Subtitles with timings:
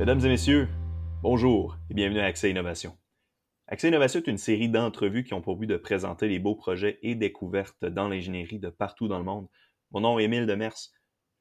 [0.00, 0.66] Mesdames et messieurs,
[1.20, 2.96] bonjour et bienvenue à Accès Innovation.
[3.66, 6.98] Accès Innovation est une série d'entrevues qui ont pour but de présenter les beaux projets
[7.02, 9.46] et découvertes dans l'ingénierie de partout dans le monde.
[9.90, 10.88] Mon nom est Émile Demers.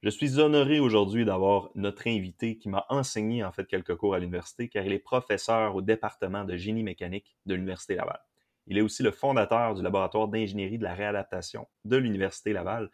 [0.03, 4.19] Je suis honoré aujourd'hui d'avoir notre invité qui m'a enseigné en fait quelques cours à
[4.19, 8.19] l'université car il est professeur au département de génie mécanique de l'Université Laval.
[8.67, 12.91] Il est aussi le fondateur du laboratoire d'ingénierie de la réadaptation de l'Université Laval.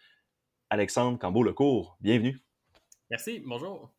[0.69, 2.37] Alexandre Cambeau-Lecourt, bienvenue.
[3.09, 3.91] Merci, bonjour.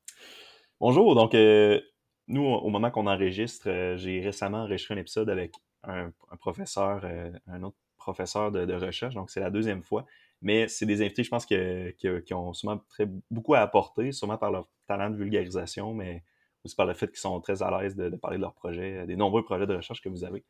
[0.78, 1.80] Bonjour, donc euh,
[2.28, 5.54] nous, au moment qu'on enregistre, euh, j'ai récemment enregistré un épisode avec
[5.84, 10.04] un, professeur, euh, un autre professeur de, recherche, donc c'est la deuxième fois.
[10.42, 14.50] Mais c'est des invités, je pense, qui ont sûrement très, beaucoup à apporter, sûrement par
[14.50, 16.22] leur talent de vulgarisation, mais
[16.62, 19.16] aussi par le fait qu'ils sont très à l'aise de, parler de leurs projets, des
[19.16, 20.44] nombreux projets de recherche que vous avez.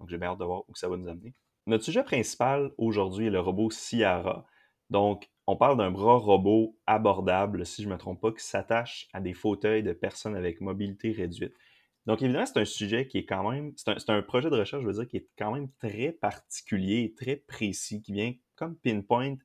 [0.00, 1.32] Donc j'ai bien hâte de voir où ça va nous amener.
[1.66, 4.44] Notre sujet principal aujourd'hui est le robot Ciara.
[4.90, 9.08] Donc, on parle d'un bras robot abordable, si je ne me trompe pas, qui s'attache
[9.12, 11.54] à des fauteuils de personnes avec mobilité réduite.
[12.06, 14.86] Donc, évidemment, c'est un sujet qui est quand même, c'est un, projet de recherche, je
[14.86, 19.36] veux dire, qui est quand même très particulier, très précis, qui vient comme pinpoint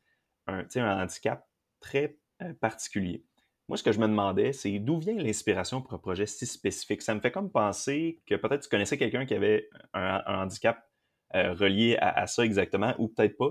[0.48, 1.48] un, un handicap
[1.80, 3.23] très euh, particulier.
[3.68, 7.02] Moi, ce que je me demandais, c'est d'où vient l'inspiration pour un projet si spécifique?
[7.02, 10.88] Ça me fait comme penser que peut-être tu connaissais quelqu'un qui avait un, handicap
[11.34, 13.50] euh, relié à, ça exactement, ou peut-être pas.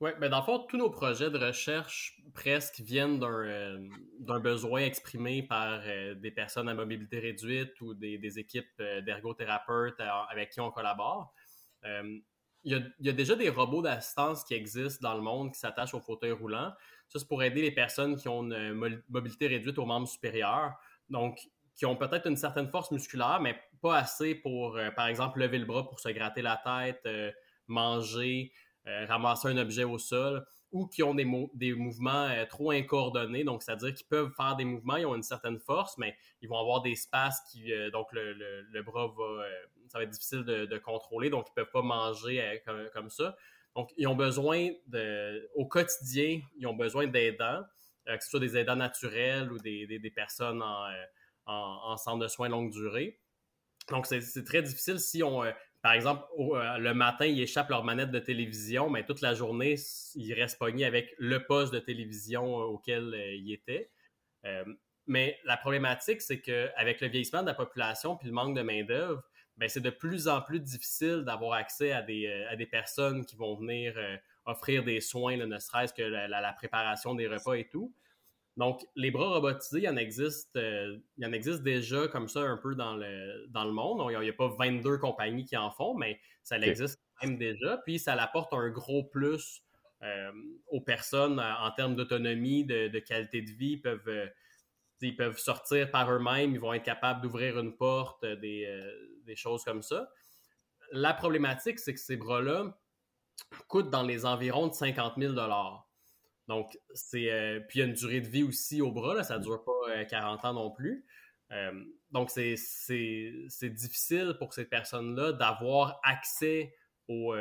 [0.00, 4.80] Oui, ben dans le fond, tous nos projets de recherche presque viennent d'un euh, besoin
[4.80, 10.60] exprimé par euh, des personnes à mobilité réduite ou des, équipes euh, d'ergothérapeutes avec qui
[10.60, 11.34] on collabore.
[11.84, 12.22] Il
[12.98, 16.32] y, a, déjà des robots d'assistance qui existent dans le monde qui s'attachent au fauteuil
[16.32, 16.72] roulant.
[17.08, 20.74] Ça, c'est pour aider les personnes qui ont une mobilité réduite aux membres supérieurs.
[21.10, 21.38] Donc,
[21.74, 25.64] qui ont peut-être une certaine force musculaire, mais pas assez pour, par exemple, lever le
[25.64, 27.08] bras pour se gratter la tête,
[27.66, 28.52] manger,
[28.86, 33.44] ramasser un objet au sol ou qui ont des, mouvements euh, trop incoordonnés.
[33.44, 36.58] Donc, c'est-à-dire qu'ils peuvent faire des mouvements, ils ont une certaine force, mais ils vont
[36.58, 39.44] avoir des espaces qui, euh, donc le, le, bras va,
[39.88, 42.62] ça va être difficile de, contrôler, donc ils peuvent pas manger
[42.94, 43.36] comme, ça.
[43.74, 47.62] Donc, ils ont besoin de, au quotidien, ils ont besoin d'aidants,
[48.06, 50.86] que ce soit des aidants naturels ou des, des, personnes en,
[51.46, 53.20] en, centre de soins longue durée.
[53.88, 55.42] Donc, c'est très difficile si on,
[55.82, 59.76] par exemple, euh, le matin, ils échappent leur manette de télévision, mais toute la journée,
[60.14, 63.90] ils restent pognés avec le poste de télévision euh, auquel euh, ils étaient.
[65.06, 69.22] mais la problématique, c'est qu'avec le vieillissement de la population puis le manque de main-d'œuvre,
[69.56, 73.36] ben, c'est de plus en plus difficile d'avoir accès à des, à des personnes qui
[73.36, 73.94] vont venir
[74.46, 77.92] offrir des soins, ne serait-ce que la, préparation des repas et tout.
[78.56, 82.28] Donc, les bras robotisés, il y en existe, euh, il y en existe déjà comme
[82.28, 84.10] ça un peu dans le, dans le monde.
[84.12, 87.78] il n'y a, pas 22 compagnies qui en font, mais ça existe quand même déjà.
[87.84, 89.62] Puis, ça apporte un gros plus
[90.02, 90.32] euh,
[90.68, 93.72] aux personnes euh, en termes d'autonomie, de, qualité de vie.
[93.72, 94.30] Ils peuvent,
[95.00, 98.68] ils peuvent sortir par eux-mêmes, ils vont être capables d'ouvrir une porte, des,
[99.24, 100.10] des choses comme ça.
[100.92, 102.76] La problématique, c'est que ces bras-là
[103.68, 105.34] coûtent dans les environs de 50 000
[106.50, 107.30] donc, c'est.
[107.30, 109.44] Euh, puis il y a une durée de vie aussi au bras, là, ça ne
[109.44, 111.06] dure pas 40 euh, ans non plus.
[111.52, 112.56] Euh, donc, c'est
[113.62, 116.74] difficile pour ces personnes-là d'avoir accès
[117.06, 117.36] au,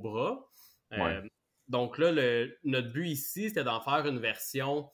[0.00, 0.48] bras.
[1.66, 4.88] Donc là, le, notre but ici, c'était d'en faire une version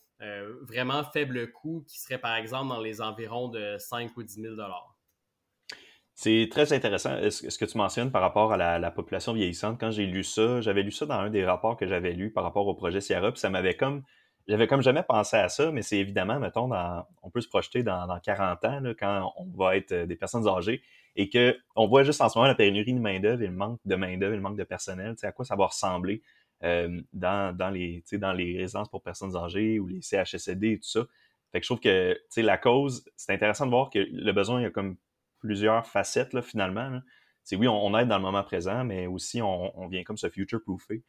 [0.63, 4.55] vraiment faible coût qui serait par exemple dans les environs de 5 ou 10 000
[6.23, 9.81] c'est très intéressant ce que tu mentionnes par rapport à la, population vieillissante.
[9.81, 12.45] Quand j'ai lu ça, j'avais lu ça dans un des rapports que j'avais lu par
[12.45, 14.03] rapport au projet Sierra, puis ça m'avait comme
[14.47, 17.83] j'avais comme jamais pensé à ça, mais c'est évidemment, mettons, dans, on peut se projeter
[17.83, 20.83] dans, 40 ans, quand on va être des personnes âgées
[21.17, 23.95] et qu'on voit juste en ce moment la pénurie de main-d'œuvre et le manque de
[23.95, 26.21] main-d'œuvre et le manque de personnel, à quoi ça va ressembler
[26.65, 30.89] euh, dans, dans, les, dans les résidences pour personnes âgées ou les CHSLD et tout
[30.89, 31.07] ça?
[31.51, 34.67] Fait que je trouve que la cause, c'est intéressant de voir que le besoin il
[34.67, 34.99] a comme
[35.41, 37.01] plusieurs facettes là, finalement.
[37.43, 41.03] C'est oui, on, aide dans le moment présent, mais aussi on, vient comme se future-proofer.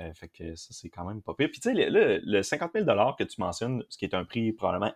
[0.00, 1.50] Euh, fait que ça, c'est quand même pas pire.
[1.50, 2.86] Puis tu sais, le, le, 50 000
[3.18, 4.94] que tu mentionnes, ce qui est un prix probablement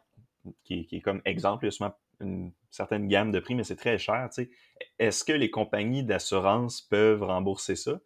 [0.64, 4.28] qui, est comme exemple, souvent une certaine gamme de prix, mais c'est très cher.
[4.32, 4.50] Tu sais.
[4.98, 8.00] Est-ce que les compagnies d'assurance peuvent rembourser ça?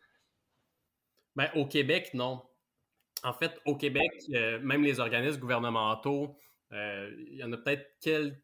[1.36, 2.42] Ben, au Québec, non.
[3.22, 6.36] En fait, au Québec, euh, même les organismes gouvernementaux,
[6.72, 8.34] euh, il y en a peut-être quelques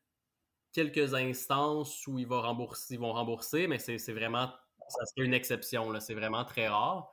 [0.77, 4.53] quelques instances où ils vont rembourser, ils vont rembourser mais c'est vraiment,
[4.89, 7.11] ça serait une exception, c'est vraiment très rare.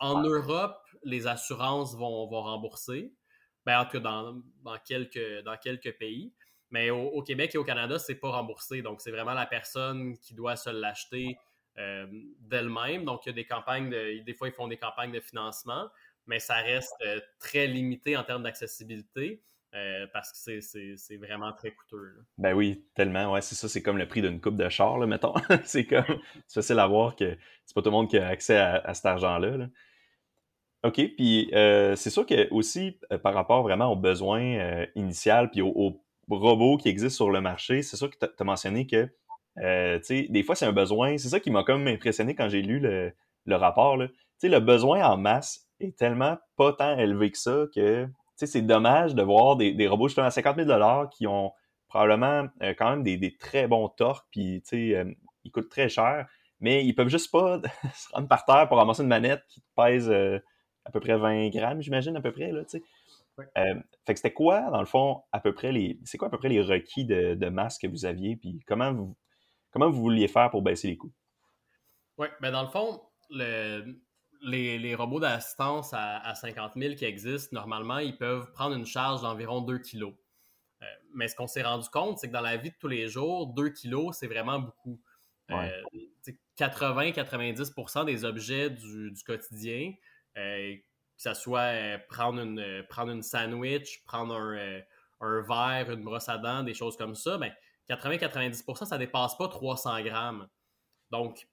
[0.00, 3.14] En Europe, les assurances vont, vont rembourser,
[3.64, 6.34] ben, en tout cas dans, dans, quelques, dans quelques pays.
[6.70, 8.82] Mais au, Québec et au Canada, c'est pas remboursé.
[8.82, 11.36] Donc, c'est vraiment la personne qui doit se l'acheter
[11.78, 12.06] euh,
[12.38, 13.04] d'elle-même.
[13.04, 15.88] Donc, il y a des campagnes, de, des fois, ils font des campagnes de financement,
[16.26, 19.42] mais ça reste euh, très limité en termes d'accessibilité.
[20.12, 22.24] Parce que c'est vraiment très coûteux.
[22.38, 23.32] Ben oui, tellement.
[23.32, 25.34] Ouais, c'est ça, c'est comme le prix d'une coupe de char, là, mettons.
[25.64, 26.20] c'est comme,
[26.52, 29.56] facile à voir que c'est pas tout le monde qui a accès à, cet argent-là.
[29.56, 29.66] Là.
[30.82, 35.46] OK, puis euh, c'est sûr que aussi, euh, par rapport vraiment aux besoins euh, initiaux,
[35.52, 39.08] puis aux, robots qui existent sur le marché, c'est sûr que tu as mentionné que,
[39.56, 41.18] des fois, c'est un besoin.
[41.18, 43.12] C'est ça qui m'a comme impressionné quand j'ai lu le,
[43.56, 43.98] rapport.
[44.38, 48.08] Sais, le besoin en masse est tellement pas tant élevé que ça que,
[48.46, 51.52] c'est dommage de voir des, des robots justement à 50 000 qui ont
[51.88, 52.48] probablement
[52.78, 56.28] quand même des, des, très bons torques, puis, tu sais, ils coûtent très cher,
[56.60, 57.60] mais ils peuvent juste pas
[57.94, 61.82] se rendre par terre pour ramasser une manette qui pèse à peu près 20 grammes,
[61.82, 62.82] j'imagine, à peu près, là, tu sais.
[63.56, 63.74] Euh,
[64.06, 65.98] fait que c'était quoi, dans le fond, à peu près les.
[66.04, 68.92] C'est quoi à peu près les requis de, de, masse que vous aviez, puis comment
[68.92, 69.16] vous
[69.70, 71.12] comment vous vouliez faire pour baisser les coûts?
[72.18, 73.00] Oui, ben dans le fond,
[73.30, 73.98] le,
[74.42, 78.86] les, les, robots d'assistance à, à, 50 000 qui existent, normalement, ils peuvent prendre une
[78.86, 80.04] charge d'environ 2 kg.
[80.82, 83.08] Euh, mais ce qu'on s'est rendu compte, c'est que dans la vie de tous les
[83.08, 85.00] jours, 2 kg, c'est vraiment beaucoup.
[86.58, 89.92] 80-90% euh, des objets du, du quotidien,
[90.38, 90.82] euh, que
[91.16, 94.80] ce soit prendre, une, prendre une sandwich, prendre un,
[95.20, 97.52] un, verre, une brosse à dents, des choses comme ça, ben,
[97.90, 100.48] 80-90%, ça ne dépasse pas 300 grammes.
[101.10, 101.48] Donc,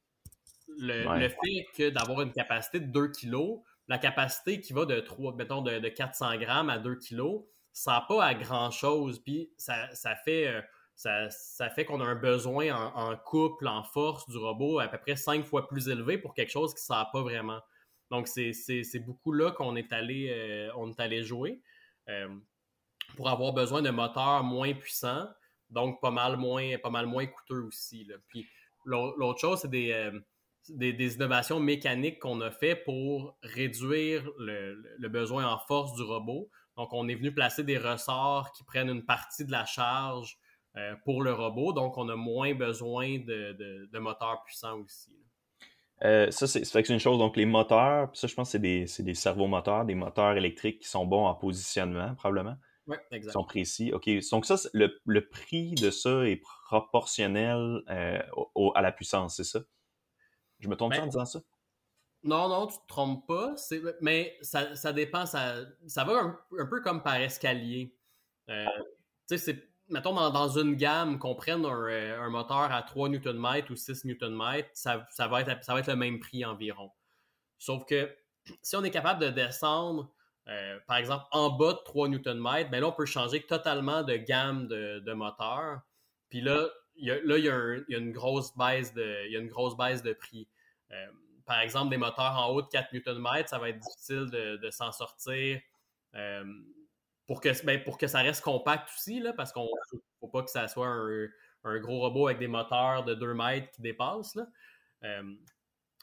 [0.68, 5.36] le, fait que d'avoir une capacité de 2 kg, la capacité qui va de 3,
[5.36, 9.20] mettons, de, de 400 grammes à 2 kg, ça n'a pas à grand-chose.
[9.20, 10.54] Puis ça, ça, fait,
[10.96, 14.88] ça, ça fait qu'on a un besoin en, en, couple, en force du robot à
[14.88, 17.62] peu près 5 fois plus élevé pour quelque chose qui ne sert pas vraiment.
[18.10, 21.62] Donc, c'est beaucoup là qu'on est, allé, euh, on est allé jouer
[22.10, 22.30] euh,
[23.16, 25.28] pour avoir besoin de moteurs moins puissants,
[25.70, 28.08] donc pas mal moins, pas mal moins coûteux aussi.
[28.30, 28.48] Puis,
[28.86, 30.18] l'autre chose, c'est euh,
[30.70, 36.50] des, des, innovations mécaniques qu'on a fait pour réduire le, besoin en force du robot.
[36.76, 40.38] Donc, on est venu placer des ressorts qui prennent une partie de la charge
[41.06, 41.74] pour le robot.
[41.74, 45.12] Donc, on a moins besoin de, de, de moteurs puissants aussi.
[46.04, 47.18] Euh, ça, c'est une chose.
[47.18, 50.88] Donc, les moteurs, ça, je pense que c'est des, des servomoteurs, des moteurs électriques qui
[50.88, 52.56] sont bons en positionnement, probablement.
[52.86, 53.30] Oui, exact.
[53.30, 53.92] Qui sont précis.
[53.94, 54.10] OK.
[54.32, 58.20] Donc, ça, le, le, prix de ça est proportionnel euh,
[58.76, 59.60] à la puissance, c'est ça?
[60.60, 61.40] Je me trompe ben, en disant ça?
[62.24, 63.56] Non, non, tu te trompes pas.
[64.02, 65.26] Mais ça, ça dépend.
[65.26, 65.56] Ça,
[65.86, 67.96] ça va un, un peu comme par escalier.
[68.50, 68.66] Euh,
[69.28, 73.48] tu sais, c'est mettons, dans, une gamme, qu'on prenne euh, un, moteur à 3 Nm
[73.70, 76.92] ou 6 Nm, ça, va être, ça va être le même prix environ.
[77.58, 78.14] Sauf que
[78.62, 80.12] si on est capable de descendre,
[80.48, 84.16] euh, par exemple, en bas de 3 Nm, ben là, on peut changer totalement de
[84.16, 85.82] gamme de, de moteur.
[86.30, 86.68] Puis là,
[87.00, 90.48] là, il y a, une grosse baisse de, y a une grosse baisse de prix.
[90.92, 91.08] Euh,
[91.46, 94.92] par exemple, des moteurs en haut de 4 Nm, ça va être difficile de, s'en
[94.92, 95.60] sortir
[97.28, 100.44] pour que, ben, pour que ça reste compact aussi, là, parce qu'on ne faut pas
[100.44, 104.40] que ça soit un, gros robot avec des moteurs de 2 mètres qui dépassent.
[105.04, 105.24] Euh,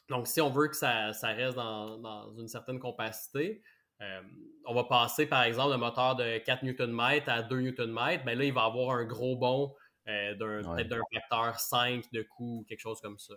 [0.07, 3.63] donc, si on veut que ça, reste dans, une certaine compacité,
[4.01, 4.21] euh,
[4.65, 8.43] on va passer, par exemple, d'un moteur de 4 Nm à 2 Nm, ben là,
[8.43, 9.75] il va avoir un gros bond
[10.07, 13.33] euh, d'un, peut-être d'un facteur 5 de coût, quelque chose comme ça.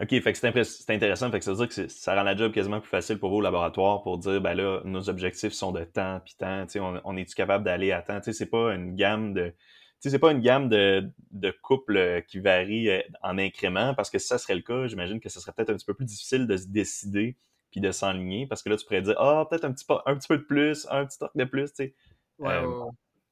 [0.00, 1.30] OK, fait que c'est, intéressant.
[1.30, 3.36] Fait que ça veut dire que ça rend la job quasiment plus facile pour vous
[3.36, 6.66] au laboratoire pour dire, ben là, nos objectifs sont de temps puis temps.
[6.76, 8.20] On, on est-tu capable d'aller à temps?
[8.22, 9.54] C'est pas une gamme de.
[10.00, 14.18] c'est pas une gamme de, de couples euh, qui varie euh, en incrément, parce que
[14.18, 16.46] si ça serait le cas, j'imagine que ce serait peut-être un petit peu plus difficile
[16.46, 17.36] de se décider
[17.70, 20.16] puis de s'enligner, parce que là, tu pourrais dire, ah, peut-être un petit, peu, un
[20.16, 21.94] petit peu de plus, un petit torque de plus, tu sais.
[22.38, 22.60] Ouais,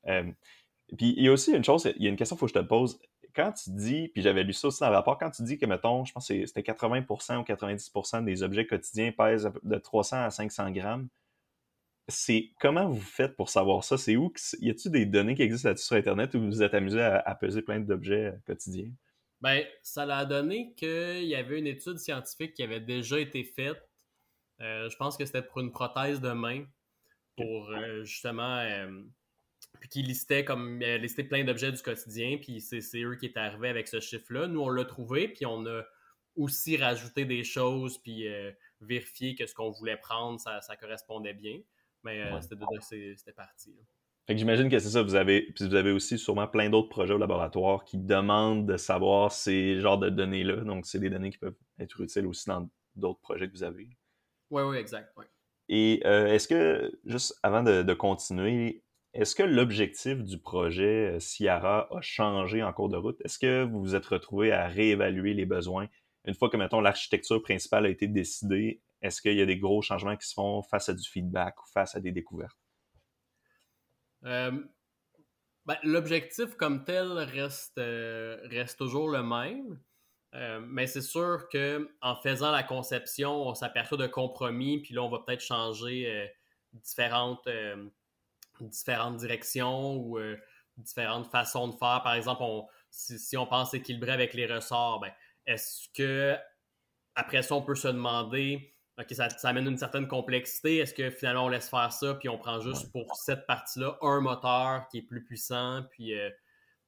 [0.06, 0.22] euh,
[0.96, 2.58] puis il y a aussi une chose, il y a une question qu'il faut que
[2.58, 3.00] je te pose
[3.34, 5.66] quand tu dis, puis j'avais lu ça aussi dans le rapport, quand tu dis que,
[5.66, 10.30] mettons, je pense que c'était 80% ou 90% des objets quotidiens pèsent de 300 à
[10.30, 11.08] 500 grammes,
[12.08, 13.96] c'est comment vous faites pour savoir ça?
[13.96, 14.32] C'est où?
[14.60, 17.34] Y a-t-il des données qui existent là-dessus sur Internet où vous vous êtes amusé à,
[17.34, 18.90] peser plein d'objets euh, quotidiens?
[19.40, 23.80] Ben, ça l'a donné qu'il y avait une étude scientifique qui avait déjà été faite.
[24.60, 26.64] Euh, je pense que c'était pour une prothèse de main,
[27.36, 28.60] pour euh, justement
[29.80, 33.40] puis qui listait comme euh, listait plein d'objets du quotidien, puis c'est eux qui étaient
[33.40, 34.46] arrivés avec ce chiffre-là.
[34.46, 35.82] Nous, on l'a trouvé, puis on a
[36.36, 38.50] aussi rajouté des choses, puis euh,
[38.80, 41.58] vérifié que ce qu'on voulait prendre, ça, correspondait bien.
[42.02, 43.74] Mais euh, c'était c'était parti.
[44.26, 46.88] Fait que j'imagine que c'est ça, vous avez, puis vous avez aussi sûrement plein d'autres
[46.88, 50.56] projets au laboratoire qui demandent de savoir ces genres de données-là.
[50.56, 53.88] Donc, c'est des données qui peuvent être utiles aussi dans d'autres projets que vous avez.
[54.50, 55.14] Oui, oui, exact.
[55.68, 58.82] Et est-ce que, juste avant de, de continuer,
[59.14, 63.20] est-ce que l'objectif du projet Ciara euh, a changé en cours de route?
[63.24, 65.88] Est-ce que vous vous êtes retrouvé à réévaluer les besoins?
[66.24, 68.82] Une fois que, mettons, l'architecture principale a été décidée?
[69.02, 71.66] Est-ce qu'il y a des gros changements qui se font face à du feedback ou
[71.72, 72.58] face à des découvertes?
[74.24, 74.52] Euh,
[75.66, 79.80] Ben, l'objectif comme tel reste, reste toujours le même.
[80.66, 85.10] mais c'est sûr que en faisant la conception, on s'aperçoit de compromis, puis là, on
[85.10, 86.30] va peut-être changer
[86.72, 87.46] différentes,
[88.68, 90.18] différentes directions ou
[90.76, 92.00] différentes façons de faire.
[92.02, 95.12] Par exemple, on, si, on pense équilibrer avec les ressorts, ben,
[95.46, 96.36] est-ce que
[97.14, 101.46] après ça, on peut se demander, OK, ça, amène une certaine complexité, est-ce que finalement
[101.46, 105.02] on laisse faire ça, puis on prend juste pour cette partie-là un moteur qui est
[105.02, 106.30] plus puissant, puis euh,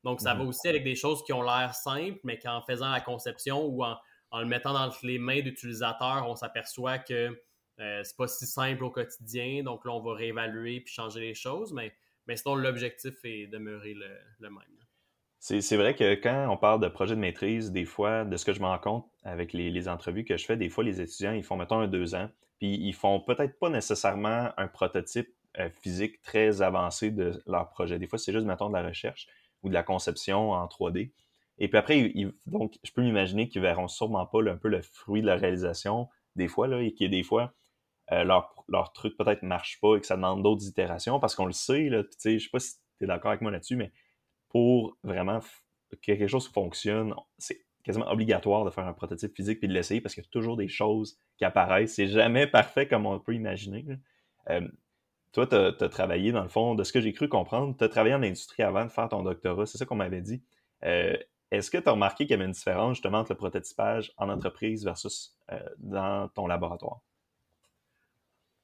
[0.04, 0.48] donc ça va mhm.
[0.48, 3.96] aussi avec des choses qui ont l'air simples, mais qu'en faisant la conception ou en,
[4.34, 7.38] le mettant dans les mains d'utilisateurs, on s'aperçoit que
[7.82, 11.34] euh, c'est pas si simple au quotidien, donc là on va réévaluer puis changer les
[11.34, 11.92] choses, mais,
[12.26, 14.08] mais sinon l'objectif est demeurer le,
[14.38, 14.82] le même.
[15.42, 18.52] C'est vrai que quand on parle de projet de maîtrise, des fois, de ce que
[18.52, 21.42] je me rends compte avec les, entrevues que je fais, des fois, les étudiants, ils
[21.42, 22.28] font, mettons, un deux ans,
[22.60, 27.98] puis ils font peut-être pas nécessairement un prototype euh, physique très avancé de leur projet.
[27.98, 29.26] Des fois, c'est juste, mettons, de la recherche
[29.64, 31.10] ou de la conception en 3D.
[31.58, 32.14] Et puis après,
[32.46, 36.08] donc, je peux m'imaginer qu'ils verront sûrement pas un peu le fruit de la réalisation,
[36.36, 37.52] des fois, là, et qu'il y des fois,
[38.12, 41.52] euh, leur, truc peut-être marche pas et que ça demande d'autres itérations, parce qu'on le
[41.52, 43.92] sait, là, je sais pas si tu es d'accord avec moi là-dessus, mais
[44.48, 45.40] pour vraiment
[45.90, 50.00] que quelque chose fonctionne, c'est quasiment obligatoire de faire un prototype physique puis de l'essayer
[50.00, 51.94] parce qu'il y a toujours des choses qui apparaissent.
[51.94, 53.84] C'est jamais parfait comme on peut imaginer.
[54.50, 54.68] Euh,
[55.32, 57.88] toi, tu as, travaillé, dans le fond, de ce que j'ai cru comprendre, tu as
[57.88, 60.42] travaillé en industrie avant de faire ton doctorat, c'est ça qu'on m'avait dit.
[60.84, 61.16] Euh,
[61.50, 64.28] est-ce que tu as remarqué qu'il y avait une différence justement entre le prototypage en
[64.28, 67.00] entreprise versus euh, dans ton laboratoire?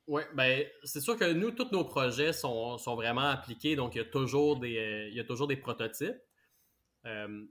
[0.08, 4.00] Oui, ben, c'est sûr que nous, tous nos projets sont, vraiment appliqués, donc il y
[4.00, 6.16] a toujours des, euh, il y a toujours des prototypes.
[7.04, 7.44] Euh,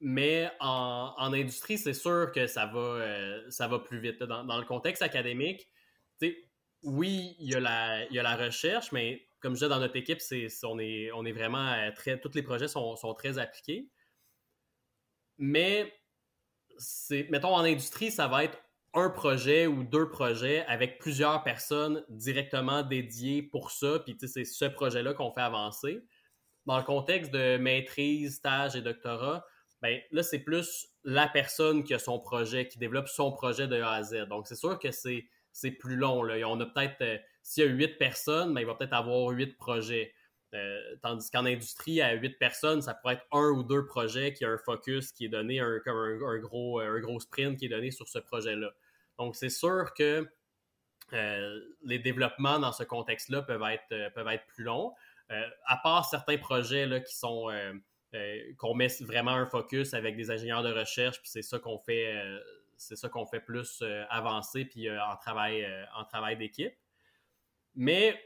[0.00, 4.24] mais en, industrie, c'est sûr que ça va, euh, ça va plus vite.
[4.24, 5.68] Dans, le contexte académique,
[6.82, 9.78] oui, il y, a la, il y a la recherche, mais comme je disais, dans
[9.78, 12.20] notre équipe, c'est, on, est, on est vraiment très.
[12.20, 13.88] Tous les projets sont, sont très appliqués.
[15.38, 15.94] Mais,
[16.76, 18.58] c'est, mettons, en industrie, ça va être
[18.94, 24.64] un projet ou deux projets avec plusieurs personnes directement dédiées pour ça, puis c'est ce
[24.64, 26.04] projet-là qu'on fait avancer.
[26.66, 29.44] Dans le contexte de maîtrise, stage et doctorat,
[29.82, 33.80] ben là, c'est plus la personne qui a son projet, qui développe son projet de
[33.82, 34.28] A à Z.
[34.28, 36.20] Donc, c'est sûr que c'est plus long.
[36.22, 39.58] On a peut-être, euh, s'il y a huit personnes, ben, il va peut-être avoir huit
[39.58, 40.14] projets.
[40.54, 44.44] Euh, tandis qu'en industrie, à huit personnes, ça pourrait être un ou deux projets qui
[44.44, 47.90] a un focus qui est donné, un, comme gros, un gros sprint qui est donné
[47.90, 48.72] sur ce projet-là.
[49.18, 50.28] Donc, c'est sûr que
[51.12, 54.94] euh, les développements dans ce contexte-là peuvent être, euh, peuvent être plus longs.
[55.30, 57.50] Euh, à part certains projets là, qui sont
[58.58, 62.14] qu'on met vraiment un focus avec des ingénieurs de recherche, puis c'est ça qu'on fait,
[62.76, 65.66] c'est ça qu'on fait plus avancer, puis en travail,
[65.96, 66.72] en travail d'équipe.
[67.74, 68.16] Mais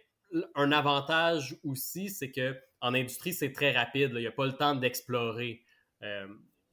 [0.54, 4.10] un avantage aussi, c'est que en industrie, c'est très rapide.
[4.16, 5.64] Il n'y a pas le temps d'explorer.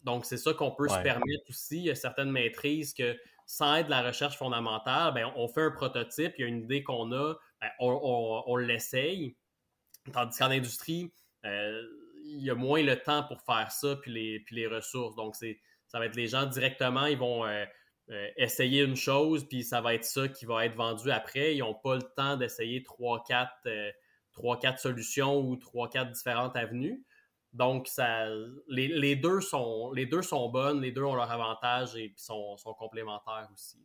[0.04, 1.78] donc, c'est ça qu'on peut se permettre aussi.
[1.78, 5.62] Il y a certaines maîtrises que sans être de la recherche fondamentale, ben, on fait
[5.62, 9.38] un prototype, il y a une idée qu'on a, ben, on, l'essaye.
[10.12, 11.12] Tandis qu'en industrie,
[11.46, 11.82] euh,
[12.24, 15.16] il y a moins le temps pour faire ça, puis les, ressources.
[15.16, 17.66] Donc, ça va être les gens directement, ils vont euh,
[18.10, 21.56] euh, essayer une chose, puis ça va être ça qui va être vendu après.
[21.56, 27.04] Ils n'ont pas le temps d'essayer trois, quatre solutions ou trois, quatre différentes avenues.
[27.56, 28.28] Donc, ça,
[28.68, 32.58] les, deux sont, les deux sont bonnes, les deux ont leur avantage et puis sont,
[32.78, 33.78] complémentaires aussi.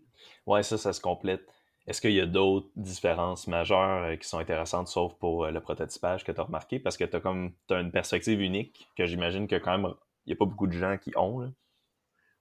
[0.44, 1.46] Oui, ça, ça se complète.
[1.86, 5.60] Est-ce qu'il y a d'autres différences majeures euh, qui sont intéressantes, sauf pour euh, le
[5.60, 6.80] prototypage que tu as remarqué?
[6.80, 9.94] Parce que tu as comme as une perspective unique que j'imagine que quand même,
[10.26, 11.52] il n'y a pas beaucoup de gens qui ont.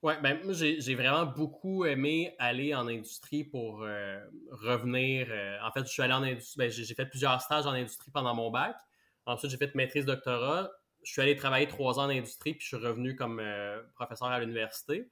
[0.01, 4.19] Oui, ben j'ai vraiment beaucoup aimé aller en industrie pour euh,
[4.49, 5.27] revenir.
[5.63, 8.33] en fait, je suis allé en industrie, ben, j'ai fait plusieurs stages en industrie pendant
[8.33, 8.75] mon bac.
[9.27, 10.71] Ensuite, j'ai fait maîtrise doctorat
[11.03, 14.27] je suis allé travailler trois ans en industrie, puis je suis revenu comme euh, professeur
[14.27, 15.09] à l'université.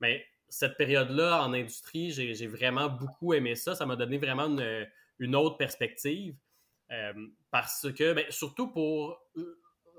[0.00, 3.74] Mais cette période-là en industrie, j'ai vraiment beaucoup aimé ça.
[3.74, 4.46] Ça m'a donné vraiment
[5.18, 6.36] une, autre perspective.
[6.90, 7.12] Euh,
[7.50, 9.20] parce que, ben, surtout pour,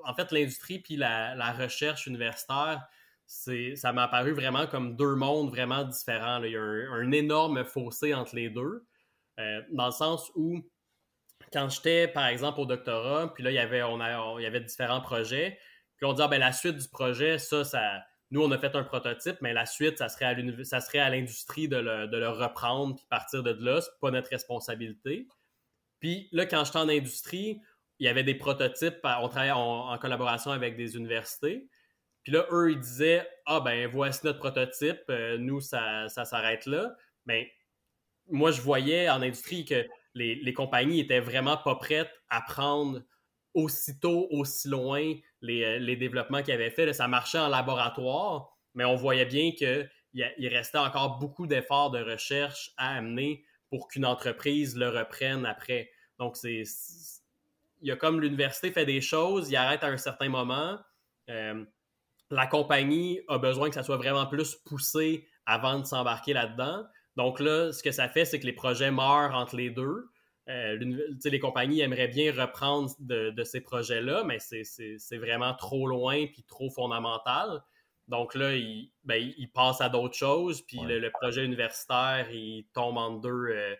[0.06, 2.88] en fait, l'industrie puis la, recherche universitaire,
[3.26, 6.42] ça m'a apparu vraiment comme deux mondes vraiment différents.
[6.44, 8.86] Il y a un, énorme fossé entre les deux,
[9.40, 10.62] euh, dans le sens où
[11.52, 14.60] quand j'étais, par exemple, au doctorat, puis là, il y avait, on, il y avait
[14.60, 15.58] différents projets,
[15.98, 18.76] puis on dit, ah, ben, la suite du projet, ça, ça, nous, on a fait
[18.76, 22.96] un prototype, mais la suite, ça serait à, ça serait à l'industrie de le, reprendre,
[22.96, 25.28] puis partir de là, c'est pas notre responsabilité.
[26.00, 27.62] Puis là, quand j'étais en industrie,
[28.00, 31.68] il y avait des prototypes, on travaillait en, collaboration avec des universités.
[32.24, 36.66] Puis là, eux, ils disaient, ah ben, voici notre prototype, euh, nous, ça, ça s'arrête
[36.66, 36.96] là.
[37.26, 37.52] Mais
[38.30, 43.02] moi, je voyais en industrie que les, compagnies étaient vraiment pas prêtes à prendre
[43.54, 46.94] aussitôt, aussi loin les, les développements qu'ils avaient faits.
[46.94, 52.00] Ça marchait en laboratoire, mais on voyait bien qu'il il restait encore beaucoup d'efforts de
[52.00, 55.92] recherche à amener pour qu'une entreprise le reprenne après.
[56.20, 56.64] Donc, c'est.
[57.82, 60.80] Il y a comme l'université fait des choses, il arrête à un certain moment.
[61.30, 61.66] Euh,
[62.30, 66.86] la compagnie a besoin que ça soit vraiment plus poussé avant de s'embarquer là-dedans.
[67.16, 70.10] Donc là, ce que ça fait, c'est que les projets meurent entre les deux.
[70.48, 70.78] Euh,
[71.24, 76.70] les compagnies aimeraient bien reprendre de, ces projets-là, mais c'est vraiment trop loin puis trop
[76.70, 77.64] fondamental.
[78.08, 83.14] Donc là, il, ben, passe à d'autres choses, puis le, projet universitaire, il tombe en
[83.14, 83.76] deux, euh,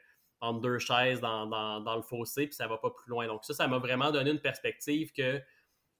[0.54, 3.28] deux chaises dans, le fossé, puis ça va pas plus loin.
[3.28, 5.40] Donc ça, ça m'a vraiment donné une perspective que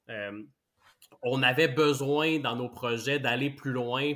[0.08, 0.42] euh,
[1.22, 4.14] on avait besoin dans nos projets d'aller plus loin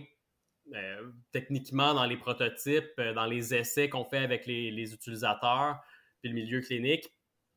[0.74, 5.80] euh, techniquement dans les prototypes, dans les essais qu'on fait avec les, utilisateurs,
[6.20, 7.12] puis le milieu clinique,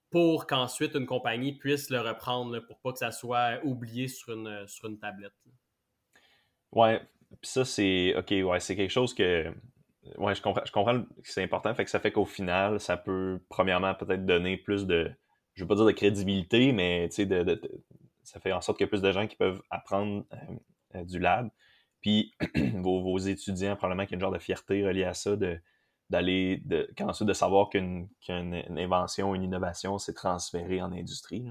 [0.09, 4.67] pour qu'ensuite une compagnie puisse le reprendre, pour pas que ça soit oublié sur une,
[4.67, 5.33] sur une tablette.
[6.71, 7.01] Ouais,
[7.41, 8.15] puis ça, c'est.
[8.15, 9.51] OK, ouais, c'est quelque chose que.
[10.17, 11.73] Ouais, je comprends, que c'est important.
[11.73, 15.11] Fait que ça fait qu'au final, ça peut, premièrement, peut-être donner plus de.
[15.53, 17.61] Je veux pas dire de crédibilité, mais sais, de,
[18.23, 20.37] ça fait en sorte qu'il y a plus de gens qui peuvent apprendre euh,
[20.95, 21.49] euh, du lab.
[22.03, 22.35] Puis
[22.75, 25.59] vos, étudiants, probablement qu'il y a une genre de fierté reliée à ça, de
[26.09, 31.47] d'aller, de, ensuite de savoir qu'une invention, une innovation s'est transférée en industrie.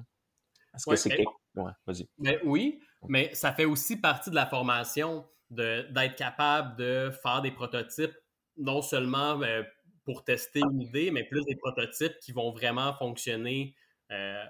[0.75, 1.33] Est-ce que c'est quelque...
[1.57, 2.07] Ouais, vas-y.
[2.19, 7.51] Mais oui, mais ça fait aussi partie de la formation d'être capable de faire des
[7.51, 8.15] prototypes,
[8.57, 9.65] non seulement euh,
[10.05, 13.75] pour tester une idée, mais plus des prototypes qui vont vraiment fonctionner
[14.13, 14.45] euh,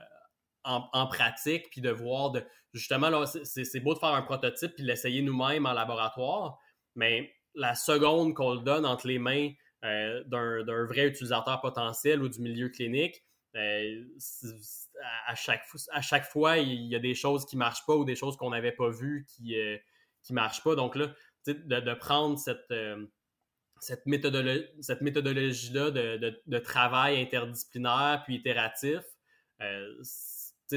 [0.64, 2.42] en, pratique, puis de voir de
[2.72, 6.58] justement là, c'est beau de faire un prototype puis l'essayer nous-mêmes en laboratoire,
[6.94, 9.50] mais la seconde qu'on le donne entre les mains
[9.84, 13.24] euh, d'un vrai utilisateur potentiel ou du milieu clinique,
[15.26, 18.04] à, chaque, à chaque fois, il y a des choses qui ne marchent pas ou
[18.04, 19.78] des choses qu'on n'avait pas vues qui ne euh,
[20.30, 20.74] marchent pas.
[20.74, 21.12] Donc là,
[21.46, 23.06] de, prendre cette, euh,
[23.80, 24.04] cette,
[24.80, 29.00] cette méthodologie-là de, travail interdisciplinaire puis itératif,
[29.60, 30.02] euh,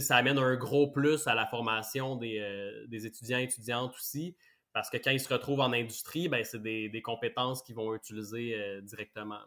[0.02, 4.36] ça amène un gros plus à la formation des, étudiants et étudiantes aussi.
[4.74, 8.58] Parce que quand ils se retrouvent en industrie, ben, c'est des, compétences qu'ils vont utiliser
[8.84, 9.40] directement.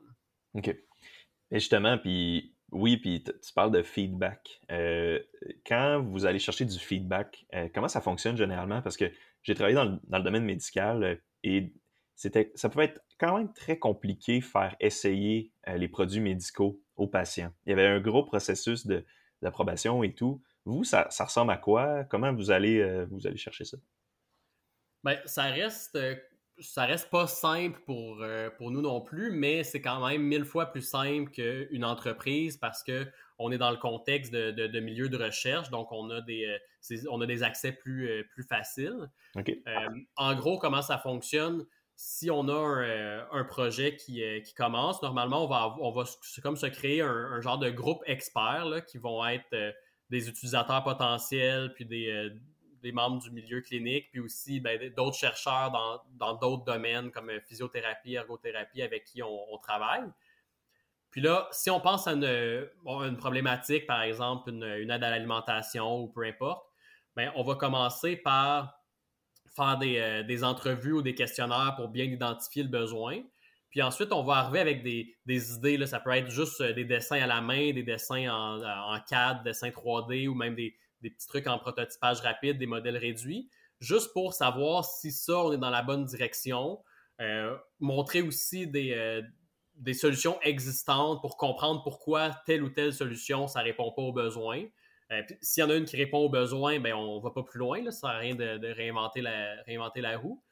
[0.54, 0.68] OK.
[1.50, 4.60] Et justement, puis oui, puis tu parles de feedback.
[4.70, 5.18] Euh,
[5.66, 8.82] quand vous allez chercher du feedback, euh, comment ça fonctionne généralement?
[8.82, 9.10] Parce que
[9.42, 9.84] j'ai travaillé dans
[10.18, 11.72] le, domaine médical euh, et
[12.14, 17.52] c'était, ça pouvait être quand même très compliqué faire essayer les produits médicaux aux patients.
[17.64, 18.88] Il y avait un gros processus
[19.42, 20.42] d'approbation et tout.
[20.64, 22.04] Vous, ça, ça, ressemble à quoi?
[22.04, 23.78] Comment vous allez, vous allez chercher ça?
[25.04, 25.96] Bien, ça reste
[26.60, 30.44] ça reste pas simple pour, euh, pour nous non plus, mais c'est quand même mille
[30.44, 33.06] fois plus simple qu'une entreprise parce que
[33.38, 36.96] on est dans le contexte de, de, milieu de recherche, donc on a des, euh,
[37.08, 39.08] on a des accès plus, euh, plus faciles.
[40.16, 41.64] en gros, comment ça fonctionne?
[42.00, 46.04] Si on a un, projet qui, qui, commence, normalement, on va, on va
[46.44, 49.74] comme se créer un, genre de groupe experts qui vont être
[50.08, 56.34] des utilisateurs potentiels, puis des, membres du milieu clinique, puis aussi ben, d'autres chercheurs dans
[56.34, 60.04] d'autres domaines comme euh, physiothérapie, ergothérapie avec qui on, travaille.
[61.10, 66.06] Puis là, si on pense à une, problématique, par exemple une, aide à l'alimentation ou
[66.06, 66.64] peu importe,
[67.16, 68.77] ben, on va commencer par
[69.54, 73.20] faire euh, des, entrevues ou des questionnaires pour bien identifier le besoin.
[73.70, 75.76] Puis ensuite, on va arriver avec des, idées.
[75.76, 79.00] Là, ça peut être juste euh, des dessins à la main, des dessins en, en
[79.00, 83.48] CAD, dessins 3D ou même des, des petits trucs en prototypage rapide, des modèles réduits,
[83.80, 86.80] juste pour savoir si ça, on est dans la bonne direction.
[87.20, 89.22] Euh, montrer aussi des,
[89.74, 94.64] des, solutions existantes pour comprendre pourquoi telle ou telle solution, ça répond pas aux besoins.
[95.10, 97.42] Euh, s'il y en a une qui répond aux besoins, ben, on ne va pas
[97.42, 97.82] plus loin.
[97.82, 100.42] Là, ça ne sert à rien de, réinventer, la, roue.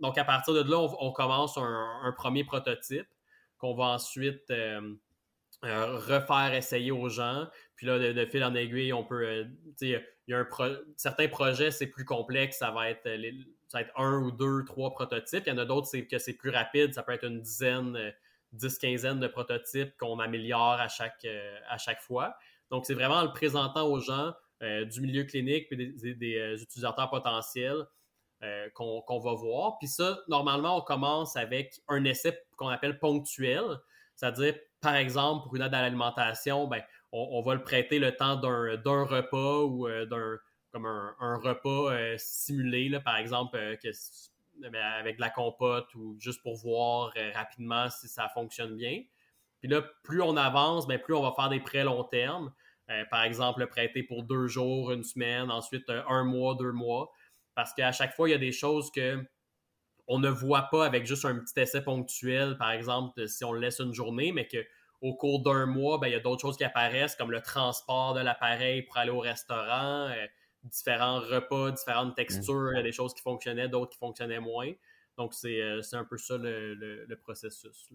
[0.00, 3.08] donc, à partir de là, on, commence un, premier prototype
[3.58, 4.50] qu'on va ensuite
[5.62, 7.46] refaire essayer aux gens.
[7.76, 9.26] Puis là, de, fil en aiguille, on peut.
[9.26, 9.44] Euh,
[9.80, 10.02] il
[10.96, 13.30] certains projets, c'est plus complexe, ça va, être euh,
[13.68, 15.44] ça va un ou deux, trois prototypes.
[15.46, 17.96] Il y en a d'autres, c'est que c'est plus rapide, ça peut être une dizaine,
[17.96, 18.10] euh,
[18.52, 22.36] dix, quinzaine de prototypes qu'on améliore à chaque fois.
[22.70, 25.76] Donc, c'est vraiment en le présentant aux gens du milieu clinique et
[26.14, 27.86] des, utilisateurs potentiels
[28.74, 29.78] qu'on va voir.
[29.78, 33.78] Puis ça, normalement, on commence avec un essai qu'on appelle ponctuel,
[34.18, 38.36] c'est-à-dire, par exemple, pour une aide à l'alimentation, ben, on, va le prêter le temps
[38.36, 40.38] d'un repas ou euh, d'un
[40.72, 43.76] comme un, repas euh, simulé, là, par exemple, euh,
[44.98, 49.02] avec de la compote ou juste pour voir rapidement si ça fonctionne bien.
[49.60, 52.52] Puis là, plus on avance, bien, plus on va faire des prêts long terme.
[53.10, 57.10] par exemple, le prêter pour deux jours, une semaine, ensuite un mois, deux mois.
[57.54, 59.24] Parce qu'à chaque fois, il y a des choses que
[60.08, 63.60] on ne voit pas avec juste un petit essai ponctuel, par exemple, si on le
[63.60, 66.64] laisse une journée, mais qu'au cours d'un mois, ben, il y a d'autres choses qui
[66.64, 70.26] apparaissent, comme le transport de l'appareil pour aller au restaurant, euh,
[70.64, 74.72] différents repas, différentes textures, il y a des choses qui fonctionnaient, d'autres qui fonctionnaient moins.
[75.18, 77.90] Donc, c'est euh, un peu ça le, processus.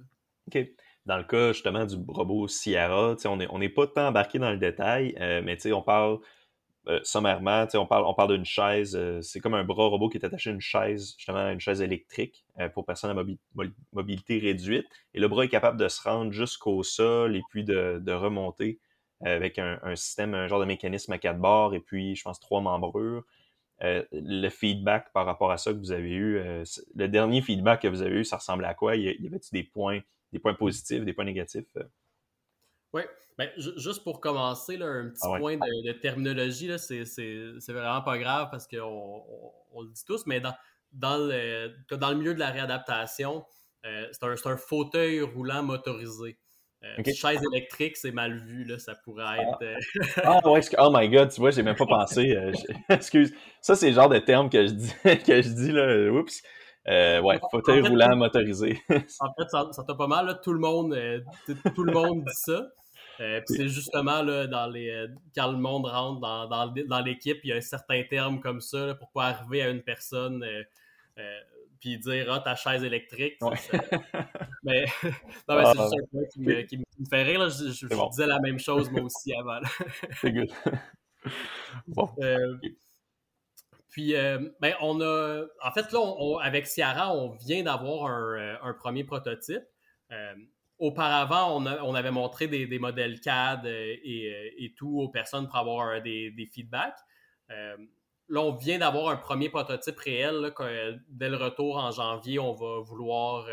[0.48, 0.68] OK.
[1.06, 4.58] Dans le cas justement du robot Sierra, on n'est on pas tant embarqué dans le
[4.58, 6.20] détail, euh, mais on parle
[6.88, 10.18] euh, sommairement, on parle, on parle d'une chaise, euh, c'est comme un bras robot qui
[10.18, 13.24] est attaché à une chaise, justement, une chaise électrique pour personnes à
[13.94, 14.86] mobilité réduite.
[15.14, 18.80] Et le bras est capable de se rendre jusqu'au sol et puis de, remonter
[19.22, 22.62] avec un, système, un genre de mécanisme à quatre barres et puis, je pense, trois
[22.62, 23.24] membrures.
[23.82, 26.40] le feedback par rapport à ça que vous avez eu,
[26.96, 28.96] le dernier feedback que vous avez eu, ça ressemblait à quoi?
[28.96, 30.02] Y avait-il des points,
[30.34, 31.66] des points positifs, des points négatifs?
[32.92, 33.04] Oui,
[33.38, 38.68] ben, juste pour commencer, un petit ah point de, terminologie, c'est vraiment pas grave parce
[38.68, 39.24] qu'on
[39.72, 40.54] on, le dit tous, mais dans,
[40.92, 43.46] dans, le, dans le milieu de la réadaptation,
[43.86, 46.38] euh, c'est un, fauteuil roulant motorisé.
[46.84, 49.42] Euh, chaise électrique, c'est mal vu, là, ça pourrait ah.
[49.42, 49.64] être.
[49.64, 52.38] Euh, ah ouais, oh my god, tu vois, j'ai même pas pensé.
[52.90, 53.34] excuse.
[53.62, 54.94] Ça, c'est le genre de terme que je dis,
[55.26, 56.12] que je dis là.
[56.12, 56.44] Oups.
[56.88, 58.82] Ouais, fauteuil roulant motorisé.
[59.20, 60.98] en fait, ça t'a pas mal, tout le monde,
[61.76, 62.68] tout le monde dit ça.
[63.20, 67.50] Euh, c'est justement là, dans les, euh, quand le monde rentre dans, dans, l'équipe, il
[67.50, 71.40] y a un certain terme comme ça pour pas arriver à une personne euh,
[71.80, 73.38] puis dire Ah, ta chaise électrique.
[74.64, 74.86] mais
[75.48, 77.50] non, mais c'est ah, juste un point qui me, qui me, fait rire.
[77.50, 79.60] Je, disais la même chose moi aussi avant.
[80.20, 80.50] c'est good.
[81.88, 82.10] bon.
[83.94, 84.14] Puis,
[84.60, 85.46] ben, on a.
[85.64, 86.00] En fait, là,
[86.42, 89.64] avec Ciara, on vient d'avoir un, un, premier prototype
[90.84, 96.02] auparavant, on, avait montré des, modèles CAD euh, euh, et, tout aux personnes pour avoir
[96.02, 97.00] des, feedbacks.
[97.52, 97.78] Euh,
[98.28, 100.54] là, on vient d'avoir un premier prototype réel.
[101.08, 103.48] dès le retour en janvier, on va vouloir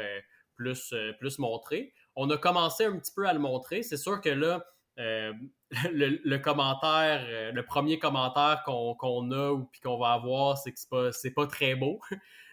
[0.56, 1.92] plus, plus montrer.
[2.16, 3.84] On a commencé un petit peu à le montrer.
[3.84, 4.64] C'est sûr que là,
[4.96, 10.78] le, commentaire, le premier commentaire qu'on a ou qu'on va avoir, c'est que
[11.12, 12.00] c'est pas, pas très beau.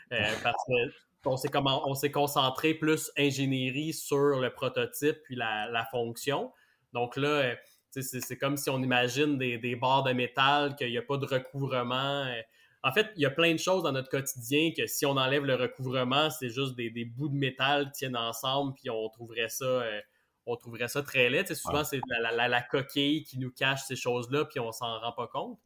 [0.43, 6.52] parce que on s'est concentré plus ingénierie sur le prototype puis la, fonction.
[6.93, 7.56] Donc là, euh,
[7.91, 12.23] c'est comme si on imagine des, barres de métal, qu'il n'y a pas de recouvrement.
[12.26, 12.41] Euh.
[12.84, 15.43] En fait, il y a plein de choses dans notre quotidien que si on enlève
[15.43, 19.65] le recouvrement, c'est juste des, bouts de métal qui tiennent ensemble, puis on trouverait ça,
[19.65, 20.00] euh,
[20.48, 21.54] on trouverait ça très laid.
[21.54, 25.60] souvent, c'est la, coquille qui nous cache ces choses-là, puis on s'en rend pas compte.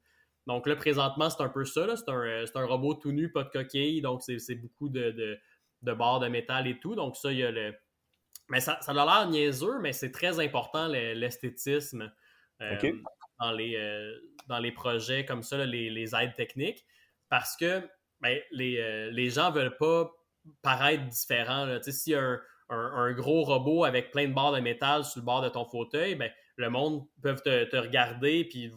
[0.47, 1.87] Donc là, présentement, c'est un peu ça.
[1.95, 2.09] C'est
[2.57, 4.01] un, robot tout nu, pas de coquille.
[4.01, 5.39] Donc, c'est beaucoup de,
[5.81, 6.95] de barres de métal et tout.
[6.95, 7.73] Donc, ça, il y a le.
[8.49, 12.11] Mais ça, ça a l'air niaiseux, mais c'est très important l'esthétisme
[12.61, 12.93] euh,
[13.39, 14.13] dans, les, euh,
[14.47, 16.85] dans les projets comme ça, les, aides techniques,
[17.29, 17.81] parce que
[18.19, 20.11] ben, les, euh, les gens veulent pas
[20.61, 21.81] paraître différents.
[21.81, 22.41] S'il y a un,
[23.13, 26.31] gros robot avec plein de barres de métal sur le bord de ton fauteuil, ben,
[26.57, 28.71] le monde peut te, regarder puis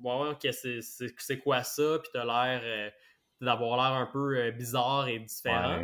[0.00, 2.92] voir que c'est quoi ça, puis tu l'air
[3.40, 5.82] d'avoir l'air un peu bizarre et différent.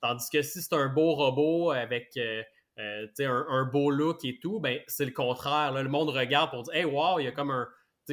[0.00, 2.42] Tandis que si c'est un beau robot avec euh,
[2.78, 3.06] euh,
[3.48, 5.72] un, beau look et tout, ben c'est le contraire.
[5.72, 7.66] Le monde regarde pour dire Hey, wow, il y a comme un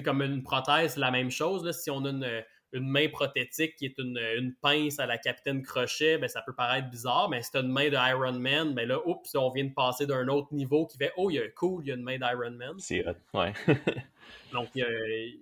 [0.03, 1.63] comme une prothèse, la même chose.
[1.63, 2.43] Là, si on a une,
[2.79, 7.29] main prothétique qui est une, pince à la capitaine Crochet, ben, ça peut paraître bizarre,
[7.29, 10.05] mais si tu une main de Iron Man, ben là, oups, on vient de passer
[10.05, 12.17] d'un autre niveau qui fait Oh, il y a cool, il y a une main
[12.17, 12.75] d'Iron Man.
[12.79, 13.53] C'est ouais.
[14.51, 15.39] Donc, il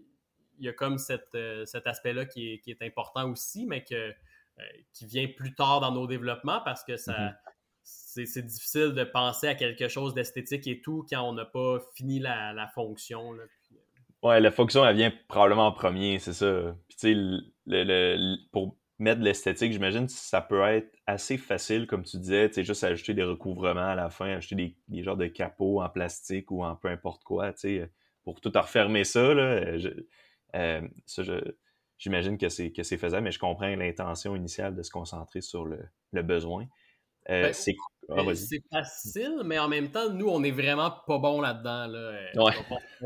[0.59, 0.97] y a, comme
[1.35, 4.13] euh, cet aspect-là qui est, qui est, important aussi, mais que
[4.59, 4.63] euh,
[4.93, 7.17] qui vient plus tard dans nos développements parce que ça.
[7.17, 7.35] Mhm.
[7.83, 12.19] C'est difficile de penser à quelque chose d'esthétique et tout quand on n'a pas fini
[12.19, 13.33] la, fonction.
[13.33, 13.43] Là.
[14.23, 16.75] Ouais, la fonction, elle vient probablement en premier, c'est ça.
[16.87, 17.13] Puis, tu sais,
[17.65, 22.47] le, pour mettre de l'esthétique, j'imagine que ça peut être assez facile, comme tu disais,
[22.49, 25.81] tu sais, juste ajouter des recouvrements à la fin, ajouter des, des genres de capots
[25.81, 27.91] en plastique ou en peu importe quoi, tu sais,
[28.23, 29.75] pour tout refermer ça, là.
[30.55, 31.33] Euh, ça, je,
[31.97, 35.65] j'imagine que c'est, que c'est faisable, mais je comprends l'intention initiale de se concentrer sur
[35.65, 35.79] le,
[36.21, 36.67] besoin.
[37.29, 37.75] Euh, ben, c'est,
[38.09, 41.87] ah, c'est facile, mais en même temps, nous, on est vraiment pas bon là-dedans.
[41.87, 42.31] Là.
[42.35, 42.51] On,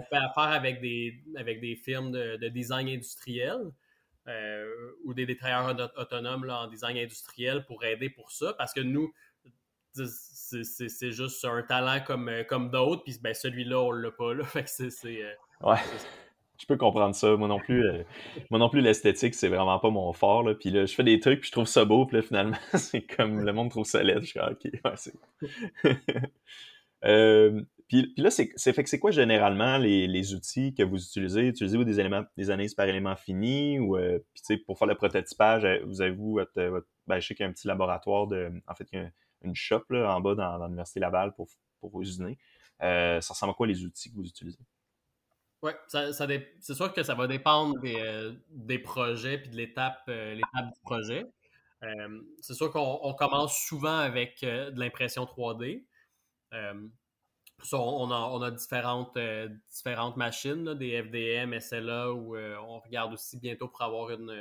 [0.04, 3.58] fait affaire avec des, avec des firmes de, design industriel
[4.28, 4.66] euh,
[5.04, 9.14] ou des, détaillants autonomes là, en design industriel pour aider pour ça, parce que nous,
[9.94, 14.34] c'est, juste un talent comme, comme d'autres, puis ben, celui-là, on l'a pas.
[14.34, 15.80] Là, fait c'est, euh, ouais
[16.58, 17.36] je peux comprendre ça.
[17.36, 18.04] Moi non plus, euh,
[18.50, 20.44] moi non plus l'esthétique, c'est vraiment pas mon fort.
[20.44, 20.56] Là.
[20.56, 23.02] Puis là, je fais des trucs, puis je trouve ça beau, puis là, finalement, c'est
[23.02, 24.22] comme le monde trouve ça laid.
[24.22, 25.14] Je suis OK, c'est.
[27.06, 31.48] Euh, Puis, là, c'est fait que c'est quoi généralement les, outils que vous utilisez?
[31.50, 35.66] Utilisez-vous des éléments, des analyses par éléments finis ou euh, puis, pour faire le prototypage,
[35.66, 38.52] euh, vous avez-vous votre, ben, je sais qu'il y a un petit laboratoire de.
[38.68, 39.10] En fait, il a
[39.44, 41.48] une shop là, en bas dans, l'Université Laval pour,
[41.80, 42.38] pour usiner.
[42.80, 44.60] Ça ressemble à quoi les outils que vous utilisez?
[45.66, 50.74] Oui, ça, c'est sûr que ça va dépendre des, des projets puis de l'étape l'étape
[50.74, 51.26] du projet.
[52.42, 55.84] c'est sûr qu'on commence souvent avec de l'impression 3D
[57.74, 63.82] on, a, différentes, euh, différentes machines, des FDM, SLA, euh, on regarde aussi bientôt pour
[63.82, 64.34] avoir une,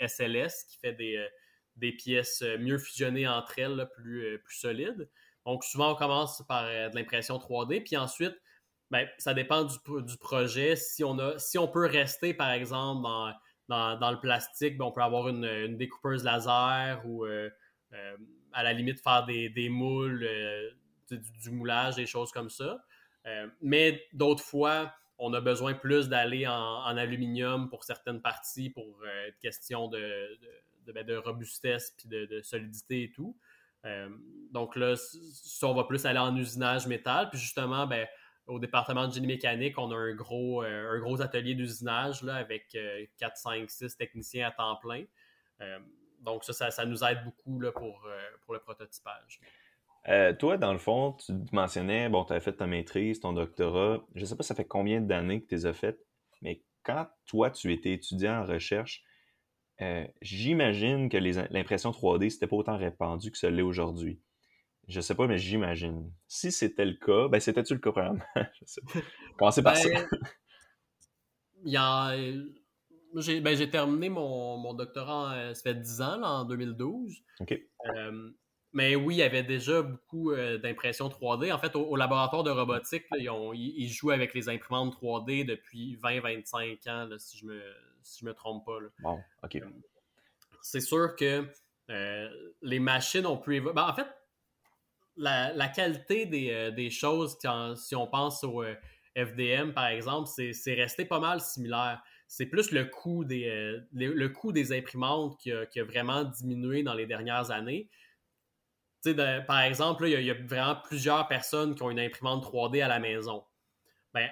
[0.00, 5.08] SLS qui fait des, euh, pièces mieux fusionnées entre elles, plus, plus solides.
[5.46, 8.36] Donc, souvent, on commence par de l'impression 3D, puis ensuite,
[8.90, 10.76] ben, ça dépend du, projet.
[10.76, 13.02] Si on, a, si on peut rester, par exemple,
[13.68, 17.24] dans, le plastique, ben, on peut avoir une, découpeuse laser ou
[18.52, 20.26] à la limite faire des, des moules
[21.16, 22.84] du, moulage, des choses comme ça.
[23.26, 29.00] Euh, mais d'autres fois, on a besoin plus d'aller en, aluminium pour certaines parties pour
[29.04, 30.38] euh, question de,
[30.92, 33.36] ben, de, robustesse puis de, solidité et tout.
[33.84, 34.08] Euh,
[34.52, 37.30] donc là, si on va plus aller en usinage métal.
[37.30, 38.06] Puis justement, ben,
[38.48, 42.76] au département de génie mécanique, on a un gros, un gros atelier d'usinage avec
[43.18, 45.04] 4, 5, 6 techniciens à temps plein.
[46.20, 48.06] donc ça, ça, nous aide beaucoup là, pour,
[48.44, 49.40] pour le prototypage.
[50.08, 54.02] Euh, toi, dans le fond, tu mentionnais, bon, tu as fait ta maîtrise, ton doctorat.
[54.14, 56.00] Je ne sais pas ça fait combien d'années que tu les as faites,
[56.40, 59.02] mais quand toi, tu étais étudiant en recherche,
[59.82, 61.18] euh, j'imagine que
[61.52, 64.20] l'impression 3D, c'était pas autant répandu que ce l'est aujourd'hui.
[64.88, 66.10] Je sais pas, mais j'imagine.
[66.26, 68.18] Si c'était le cas, ben c'était-tu le cas vraiment?
[68.36, 69.00] je sais pas.
[69.38, 69.88] Commencez par ça.
[69.88, 70.08] Ben,
[71.64, 72.16] il y a...
[73.40, 77.14] Ben, j'ai terminé mon, doctorat, euh, ça fait 10 ans, en 2012.
[77.40, 77.60] OK.
[78.74, 81.52] Mais oui, il y avait déjà beaucoup euh, d'impression 3D.
[81.52, 87.08] En fait, au, laboratoire de robotique, ils, jouent avec les imprimantes 3D depuis 20-25 ans,
[87.18, 87.62] si je me
[88.22, 88.78] me trompe pas.
[89.00, 89.56] Bon, OK.
[89.56, 89.64] Euh,
[90.62, 91.46] c'est sûr que
[91.90, 92.28] euh,
[92.62, 93.74] les machines ont pu évoluer.
[93.74, 94.06] Ben, en fait,
[95.18, 97.36] la, qualité des, choses,
[97.76, 98.64] si on pense au
[99.16, 102.02] FDM, par exemple, c'est resté pas mal similaire.
[102.26, 107.06] C'est plus le coût des, le coût des imprimantes qui a vraiment diminué dans les
[107.06, 107.88] dernières années
[109.46, 112.98] par exemple, il y, a vraiment plusieurs personnes qui ont une imprimante 3D à la
[112.98, 113.44] maison.
[114.12, 114.28] Ben,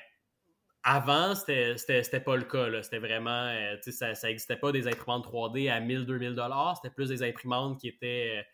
[0.83, 2.83] avant, c'était pas le cas.
[2.83, 6.37] C'était vraiment, euh, ça n'existait pas des imprimantes 3D à 1000, 2000
[6.77, 8.45] C'était plus des imprimantes qui étaient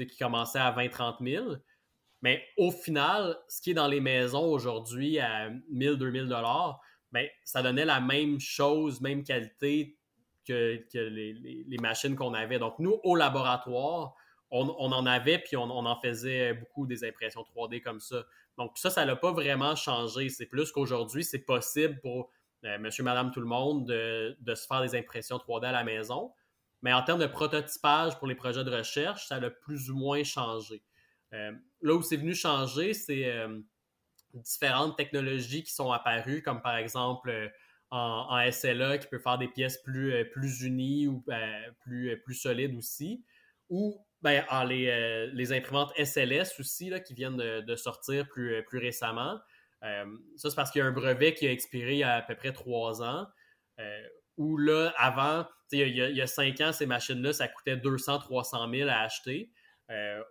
[0.00, 1.46] euh, qui commençaient à 20, 30 000.
[2.22, 6.28] Mais au final, ce qui est dans les maisons aujourd'hui à 1000, 2000
[7.10, 9.98] ben, ça donnait la même chose, même qualité
[10.46, 12.58] que, les, machines qu'on avait.
[12.58, 14.14] Donc, nous, au laboratoire,
[14.50, 18.24] on, en avait, puis on, en faisait beaucoup des impressions 3D comme ça.
[18.58, 20.28] Donc ça, ça n'a pas vraiment changé.
[20.28, 22.30] C'est plus qu'aujourd'hui, c'est possible pour
[22.64, 26.32] euh, monsieur, madame, tout le monde de, se faire des impressions 3D à la maison.
[26.82, 30.22] Mais en termes de prototypage pour les projets de recherche, ça a plus ou moins
[30.22, 30.82] changé.
[31.32, 33.60] Euh, là où c'est venu changer, c'est euh,
[34.34, 37.50] différentes technologies qui sont apparues, comme par exemple
[37.90, 41.24] en, SLA qui peut faire des pièces plus, unies ou
[41.84, 43.24] plus, solides aussi,
[43.68, 49.38] ou ben, euh, les, imprimantes SLS aussi, là, qui viennent de, sortir plus, euh, récemment.
[49.82, 50.04] Euh,
[50.36, 52.22] ça, c'est parce qu'il y a un brevet qui a expiré il y a à
[52.22, 53.26] peu près trois ans.
[54.36, 58.88] où là, avant, il y, a, cinq ans, ces machines-là, ça coûtait 200, 300 000
[58.88, 59.50] à acheter.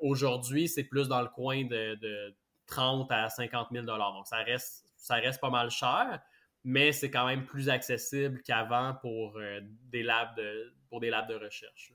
[0.02, 2.36] Aujourd'hui, c'est plus dans le coin de,
[2.68, 6.22] 30 à 50 000 Donc, ça reste, ça reste pas mal cher,
[6.64, 9.38] mais c'est quand même plus accessible qu'avant pour,
[9.90, 11.94] des labs de, pour des labs de recherche.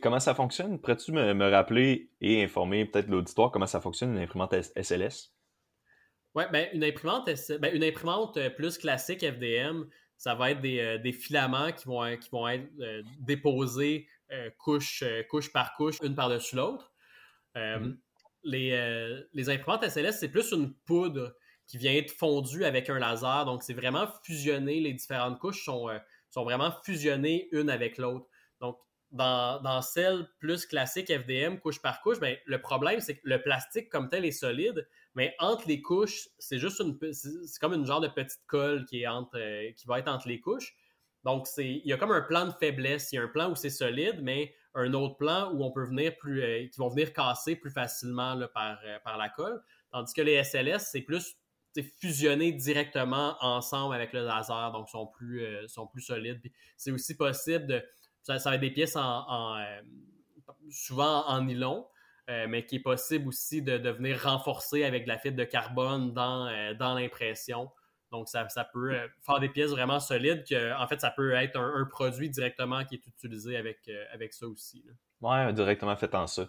[0.00, 0.80] Comment ça fonctionne?
[0.80, 5.32] Pourrais-tu me, rappeler et informer peut-être l'auditoire comment ça fonctionne une imprimante SLS?
[6.34, 7.28] Oui, ben, une, imprimante,
[7.60, 9.84] ben, une imprimante euh, plus classique FDM,
[10.16, 14.08] ça va être des, euh, filaments qui vont, qui vont être euh, déposés
[14.56, 16.91] couche, couche par couche, une par-dessus l'autre.
[17.54, 17.96] Mm-hmm.
[18.44, 21.34] les, les, imprimantes SLS, c'est plus une poudre
[21.66, 23.44] qui vient être fondue avec un laser.
[23.44, 24.80] Donc, c'est vraiment fusionné.
[24.80, 25.88] Les différentes couches sont,
[26.30, 28.26] sont vraiment fusionnées une avec l'autre.
[28.60, 28.78] Donc,
[29.12, 33.90] dans, celle plus classique FDM, couche par couche, ben, le problème, c'est que le plastique
[33.90, 38.00] comme tel est solide, mais entre les couches, c'est juste une, c'est comme une genre
[38.00, 40.74] de petite colle qui, est entre, euh, qui va être entre les couches.
[41.24, 43.12] Donc, il y a comme un plan de faiblesse.
[43.12, 45.84] Il y a un plan où c'est solide, mais un autre plan où on peut
[45.84, 49.62] venir plus, euh, qui vont venir casser plus facilement par, euh, par la colle.
[49.90, 51.36] Tandis que les SLS, c'est plus
[52.00, 56.40] fusionné directement ensemble avec le laser, donc sont plus, sont plus solides.
[56.76, 57.82] c'est aussi possible de
[58.22, 59.80] ça, va être des pièces en, euh,
[60.70, 61.86] souvent en nylon.
[62.28, 66.12] mais qui est possible aussi de, de, venir renforcer avec de la fibre de carbone
[66.14, 67.70] dans, dans l'impression.
[68.12, 68.94] Donc, ça, peut
[69.26, 72.94] faire des pièces vraiment solides que, en fait, ça peut être un, produit directement qui
[72.94, 74.84] est utilisé avec, avec ça aussi.
[75.20, 76.46] Oui, directement fait en ça.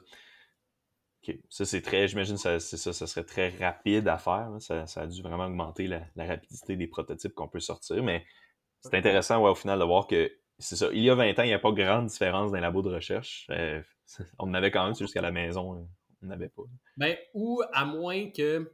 [1.27, 1.35] OK.
[1.49, 4.49] Ça, c'est très, j'imagine, ça, c'est ça, ça serait très rapide à faire.
[4.59, 8.03] Ça, a dû vraiment augmenter la, rapidité des prototypes qu'on peut sortir.
[8.03, 8.25] Mais
[8.81, 10.89] c'est intéressant, ouais, au final, de voir que c'est ça.
[10.91, 12.93] Il y a 20 ans, il n'y a pas grande différence dans les labos de
[12.93, 13.47] recherche.
[13.51, 13.81] Euh,
[14.39, 15.85] on en avait quand même jusqu'à la maison, euh,
[16.23, 16.63] on n'avait pas.
[16.97, 18.71] Ben, ou à moins que.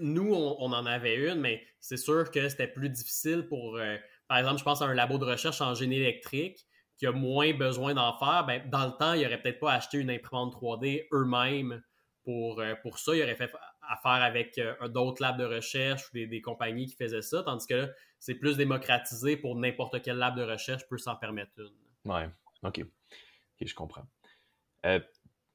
[0.00, 3.76] Nous, on, en avait une, mais c'est sûr que c'était plus difficile pour.
[3.76, 3.96] Euh,
[4.28, 7.52] par exemple, je pense à un labo de recherche en génie électrique qui a moins
[7.52, 11.06] besoin d'en faire, ben, dans le temps, il n'aurait peut-être pas acheté une imprimante 3D
[11.12, 11.82] eux-mêmes
[12.24, 13.14] pour, euh, pour ça.
[13.14, 17.22] Il aurait fait affaire avec euh, d'autres labs de recherche ou des, compagnies qui faisaient
[17.22, 21.16] ça, tandis que là, c'est plus démocratisé pour n'importe quel lab de recherche peut s'en
[21.16, 22.10] permettre une.
[22.10, 22.28] Ouais,
[22.62, 22.80] OK.
[22.80, 24.06] OK, je comprends.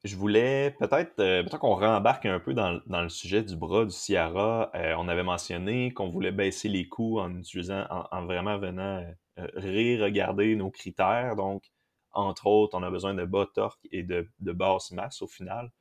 [0.05, 3.91] Euh, je voulais peut-être peut qu'on rembarque un peu dans, le sujet du bras du
[3.91, 4.71] Ciara.
[4.97, 9.03] on avait mentionné qu'on voulait baisser les coûts en utilisant, en vraiment venant
[9.39, 11.35] euh, ré-regarder nos critères.
[11.35, 11.71] Donc,
[12.11, 15.71] entre autres, on a besoin de bas torque et de, basse masse au final.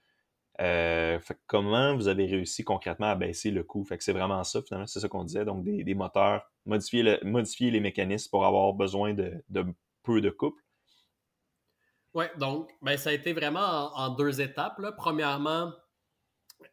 [0.61, 3.85] Euh, comment vous avez réussi concrètement à baisser le coût?
[3.85, 5.45] Fait que c'est vraiment ça, finalement, c'est ça qu'on disait.
[5.45, 9.43] Donc, des, moteurs, modifier, modifier les mécanismes pour avoir besoin de,
[10.03, 10.63] peu de couple.
[12.15, 14.81] Oui, donc, ben, ça a été vraiment en, deux étapes.
[14.97, 15.73] Premièrement,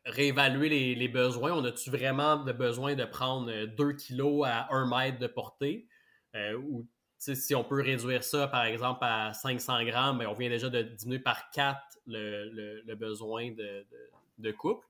[0.05, 1.53] réévaluer les, les besoins.
[1.53, 5.87] On a-tu vraiment besoin de prendre 2 kilos à 1 mètre de portée?
[6.35, 10.49] Euh, ou si on peut réduire ça, par exemple, à 500 grammes, ben, on vient
[10.49, 14.87] déjà de diminuer par 4 le, besoin de, couple.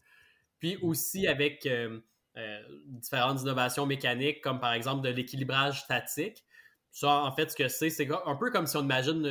[0.60, 2.00] Puis aussi avec euh,
[2.38, 6.44] euh, différentes innovations mécaniques, comme par exemple de l'équilibrage statique.
[6.92, 9.26] Ça, en fait, ce que c'est, c'est un peu comme si on imagine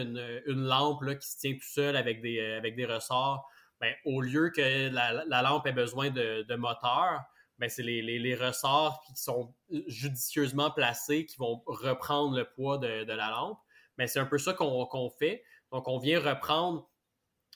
[0.46, 3.48] une, lampe qui se tient tout seul avec des, avec des ressorts.
[3.80, 7.20] Ben, au lieu que la, lampe ait besoin de, de moteur,
[7.58, 9.54] ben, c'est les, ressorts qui sont
[9.86, 13.58] judicieusement placés qui vont reprendre le poids de, la lampe.
[13.96, 15.42] Ben, c'est un peu ça qu'on fait.
[15.72, 16.88] Donc, on vient reprendre,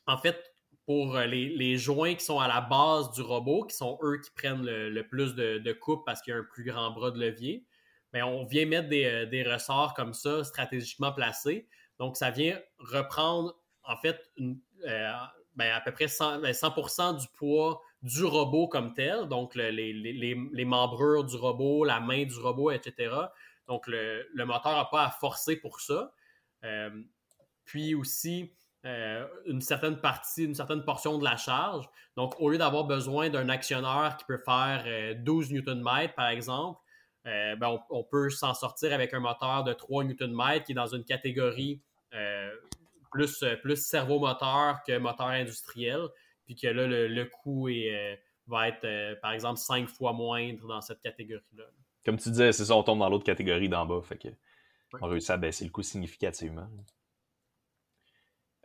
[0.07, 0.55] en fait,
[0.87, 4.65] pour les, joints qui sont à la base du robot, qui sont eux qui prennent
[4.65, 7.67] le, plus de, coupe parce qu'il y a un plus grand bras de levier,
[8.13, 11.69] mais ben, on vient mettre des, ressorts comme ça, stratégiquement placés.
[11.99, 14.31] Donc, ça vient reprendre, en fait,
[14.87, 15.13] euh,
[15.59, 21.37] à peu près 100, 100% du poids du robot comme tel, donc les, membrures du
[21.37, 23.15] robot, la main du robot, etc.
[23.69, 26.13] Donc le, moteur n'a pas à forcer pour ça.
[26.65, 26.91] Euh,
[27.65, 28.53] puis aussi
[28.87, 31.89] euh, une certaine partie, une certaine portion de la charge.
[32.17, 36.81] Donc au lieu d'avoir besoin d'un actionneur qui peut faire 12 euh, Nm par exemple,
[37.25, 41.05] ben, on, peut s'en sortir avec un moteur de 3 Nm qui est dans une
[41.05, 41.81] catégorie
[43.13, 46.09] plus, plus servomoteur que moteur industriel
[46.51, 48.17] puis que là, le, coût euh,
[48.49, 51.63] va être, euh, par exemple, cinq fois moindre dans cette catégorie-là.
[52.05, 54.29] Comme tu disais, c'est ça, on tombe dans l'autre catégorie d'en bas, fait que
[55.01, 56.69] on réussit à baisser le coût significativement.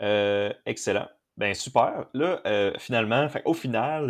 [0.02, 1.08] Euh, excellent.
[1.38, 2.06] Ben super.
[2.14, 2.42] Là,
[2.80, 4.10] finalement, au final,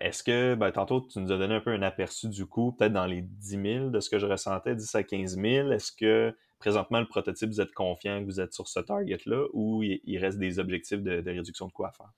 [0.00, 2.92] est-ce que, ben, tantôt, tu nous as donné un peu un aperçu du coût, peut-être
[2.92, 5.72] dans les 10 000 de ce que je ressentais, 10 à 15 000.
[5.72, 9.82] Est-ce que présentement, le prototype, vous êtes confiant que vous êtes sur ce target-là ou
[9.82, 12.12] il reste des objectifs de, réduction de coût à faire?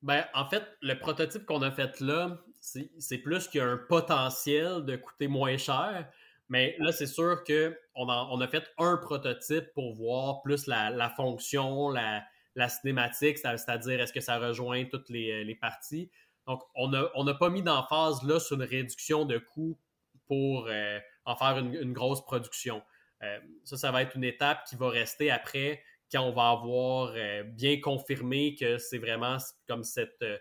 [0.00, 3.76] Ben, en fait, le prototype qu'on a fait là, c'est plus qu'il y a un
[3.76, 6.08] potentiel de coûter moins cher.
[6.48, 11.90] Mais là, c'est sûr qu'on on a fait un prototype pour voir plus la, fonction,
[11.90, 12.22] la,
[12.68, 16.10] cinématique, c'est-à-dire est-ce que ça rejoint toutes les, parties.
[16.46, 19.78] Donc, on n'a pas mis d'emphase là sur une réduction de coûts
[20.26, 22.82] pour euh, en faire une, grosse production.
[23.22, 27.12] Euh, ça, ça va être une étape qui va rester après quand on va avoir
[27.14, 29.38] euh, bien confirmé que c'est vraiment
[29.68, 30.38] comme cette, euh,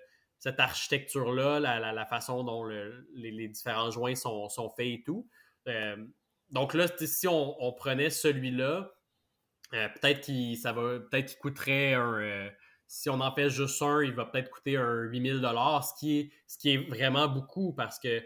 [0.57, 5.27] architecture-là, la, façon dont les, différents joints sont, faits et tout.
[5.67, 5.95] Euh,
[6.51, 8.91] donc là, si on, prenait celui-là,
[9.71, 12.49] peut-être qu'il ça va peut-être qu'il coûterait un.
[12.87, 16.31] si on en fait juste un, il va peut-être coûter un 8000 ce qui est
[16.47, 18.21] ce qui est vraiment beaucoup parce que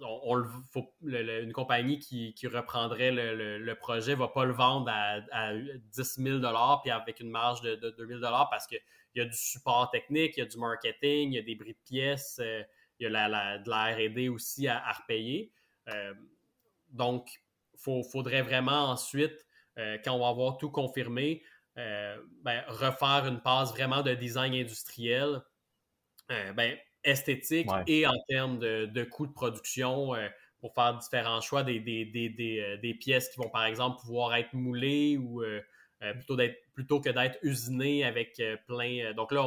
[0.00, 5.80] on, faut, une compagnie qui, reprendrait le, projet ne va pas le vendre à, 10
[5.94, 6.40] 000
[6.82, 8.80] puis avec une marge de, 2 000 parce qu'il
[9.14, 11.72] y a du support technique, il y a du marketing, il y a des bris
[11.72, 12.62] de pièces, euh,
[12.98, 15.52] il y a de la R&D aussi à, repayer.
[15.88, 16.14] Euh,
[16.90, 17.28] donc,
[17.86, 19.45] il faudrait vraiment ensuite,
[19.78, 21.42] euh, quand on va avoir tout confirmé,
[21.76, 25.42] ben, refaire une passe vraiment de design industriel.
[26.28, 30.28] Ben, esthétique et en termes de, de coûts de production euh,
[30.60, 34.34] pour faire différents choix des, des, des, euh, des, pièces qui vont, par exemple, pouvoir
[34.34, 35.60] être moulées ou euh,
[36.14, 36.36] plutôt,
[36.74, 39.14] plutôt que d'être usiné avec plein.
[39.14, 39.46] donc là,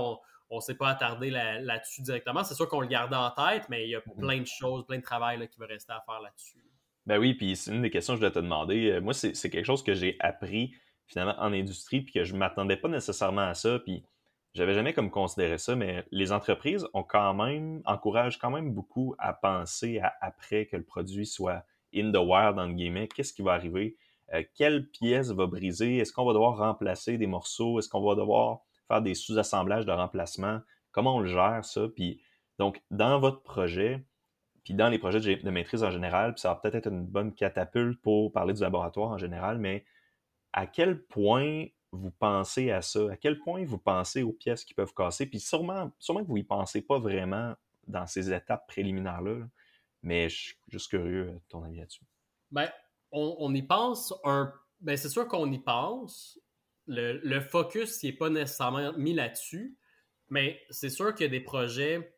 [0.49, 2.43] on ne s'est pas attardé là-dessus directement.
[2.43, 4.19] C'est sûr qu'on le gardait en tête, mais il y a mm-hmm.
[4.19, 6.63] plein de choses, plein de travail qui va rester à faire là-dessus.
[7.09, 8.99] Ben oui, puis c'est une des questions que je voulais te demander.
[9.01, 10.75] Moi, c'est quelque chose que j'ai appris
[11.07, 14.05] finalement en industrie, puis que je ne m'attendais pas nécessairement à ça, puis
[14.53, 19.15] j'avais jamais comme considéré ça, mais les entreprises ont quand même, encouragent quand même beaucoup
[19.17, 23.33] à penser à après que le produit soit in the wild, dans le guillemets, qu'est-ce
[23.33, 23.97] qui va arriver,
[24.35, 28.13] euh, quelle pièce va briser, est-ce qu'on va devoir remplacer des morceaux, est-ce qu'on va
[28.13, 30.59] devoir faire des sous-assemblages de remplacement,
[30.91, 32.21] comment on le gère ça, puis
[32.59, 34.05] donc dans votre projet,
[34.63, 37.33] puis dans les projets de maîtrise en général, puis ça va peut-être être une bonne
[37.33, 39.85] catapulte pour parler du laboratoire en général, mais
[40.53, 43.11] à quel point vous pensez à ça?
[43.11, 45.25] À quel point vous pensez aux pièces qui peuvent casser?
[45.25, 47.55] Puis sûrement, sûrement que vous y pensez pas vraiment
[47.87, 49.47] dans ces étapes préliminaires-là,
[50.03, 52.05] mais je suis juste curieux de ton avis là-dessus.
[52.51, 52.69] Ben,
[53.11, 54.53] on, y pense un.
[54.81, 56.39] Ben, c'est sûr qu'on y pense.
[56.85, 59.77] Le, focus n'est pas nécessairement mis là-dessus,
[60.29, 62.15] mais c'est sûr qu'il y a des projets.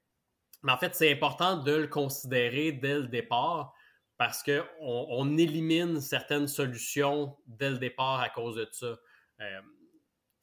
[0.64, 3.74] Mais en fait, c'est important de le considérer dès le départ
[4.18, 8.96] parce qu'on on élimine certaines solutions dès le départ à cause de ça.
[9.40, 9.62] Euh,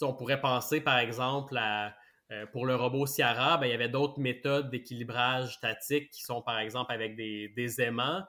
[0.02, 1.94] on pourrait penser, par exemple, à,
[2.30, 6.42] euh, pour le robot Ciara, ben, il y avait d'autres méthodes d'équilibrage statique qui sont,
[6.42, 8.22] par exemple, avec des, aimants,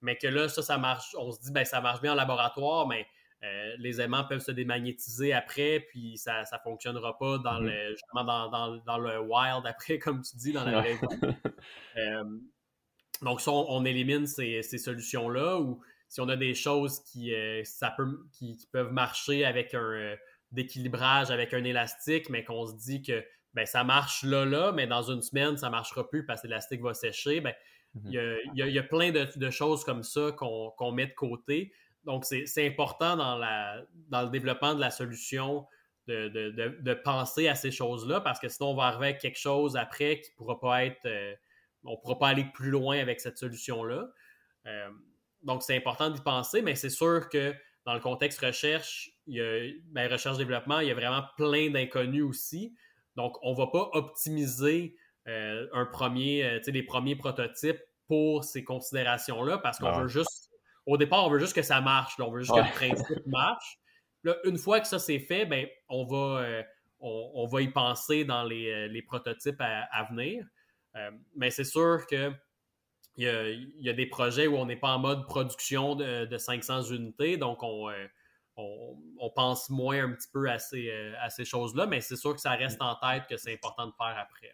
[0.00, 1.14] mais que là, ça, ça marche.
[1.18, 3.06] On se dit, ben, ça marche bien en laboratoire, mais
[3.44, 7.88] euh, les aimants peuvent se démagnétiser après, puis ça ne fonctionnera pas dans, mm-hmm.
[7.88, 10.98] le, justement dans, le wild après, comme tu dis, dans la vraie
[13.22, 17.90] donc, ça, on, élimine ces, solutions-là ou si on a des choses qui, euh, ça
[17.96, 20.16] peut, qui, peuvent marcher avec un euh,
[20.52, 23.24] déquilibrage, avec un élastique, mais qu'on se dit que
[23.54, 26.48] ben, ça marche là, là, mais dans une semaine, ça ne marchera plus parce que
[26.48, 27.54] l'élastique va sécher, ben,
[27.94, 28.12] mhm.
[28.54, 31.72] il, y a, plein de, choses comme ça qu'on met de côté.
[32.04, 35.66] Donc, c'est important dans, la, dans le développement de la solution
[36.06, 40.20] de, penser à ces choses-là parce que sinon, on va arriver avec quelque chose après
[40.20, 41.06] qui ne pourra pas être.
[41.06, 41.34] Euh,
[41.84, 44.08] on ne pourra pas aller plus loin avec cette solution-là.
[44.66, 44.88] Euh,
[45.42, 49.40] donc, c'est important d'y penser, mais c'est sûr que dans le contexte recherche, il y
[49.40, 52.74] a, ben, recherche-développement, il y a vraiment plein d'inconnus aussi.
[53.16, 54.96] Donc, on ne va pas optimiser
[55.28, 60.53] euh, un premier, les premiers prototypes pour ces considérations-là parce qu'on veut juste,
[60.86, 62.14] au départ, on veut juste que ça marche.
[62.18, 63.78] on veut juste que le principe marche.
[64.22, 66.62] Là, une fois que ça c'est fait, ben, on, va,
[67.00, 70.44] on, va y penser dans les, prototypes à venir.
[70.96, 72.32] Euh, mais c'est sûr que
[73.16, 77.36] il y, a, des projets où on n'est pas en mode production de, 500 unités,
[77.36, 78.08] donc euh,
[78.56, 82.16] on, on, pense moins un petit peu à ces, euh, à ces choses-là, mais c'est
[82.16, 84.52] sûr que ça reste en tête que c'est important de faire après.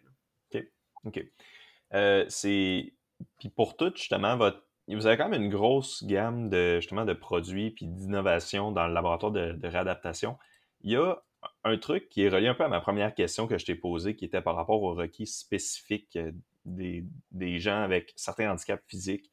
[0.53, 0.63] OK.
[1.05, 2.29] OK.
[2.29, 2.93] c'est...
[3.39, 4.63] Puis pour tout, justement, votre...
[4.95, 8.93] vous avez quand même une grosse gamme de, justement, de produits puis d'innovation dans le
[8.93, 10.37] laboratoire de, réadaptation.
[10.81, 11.21] Il y a
[11.63, 14.15] un truc qui est relié un peu à ma première question que je t'ai posée,
[14.15, 16.31] qui était par rapport aux requis spécifiques euh,
[16.65, 19.31] des, gens avec certains handicaps physiques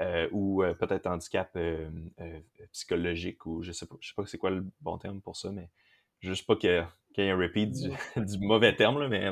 [0.00, 1.56] euh, ou euh, peut-être handicap
[2.72, 5.50] psychologique ou je sais pas, je sais pas c'est quoi le bon terme pour ça,
[5.50, 5.70] mais
[6.20, 6.56] juste pas
[7.12, 9.30] qu'il y ait un repeat du, mauvais terme, là, mais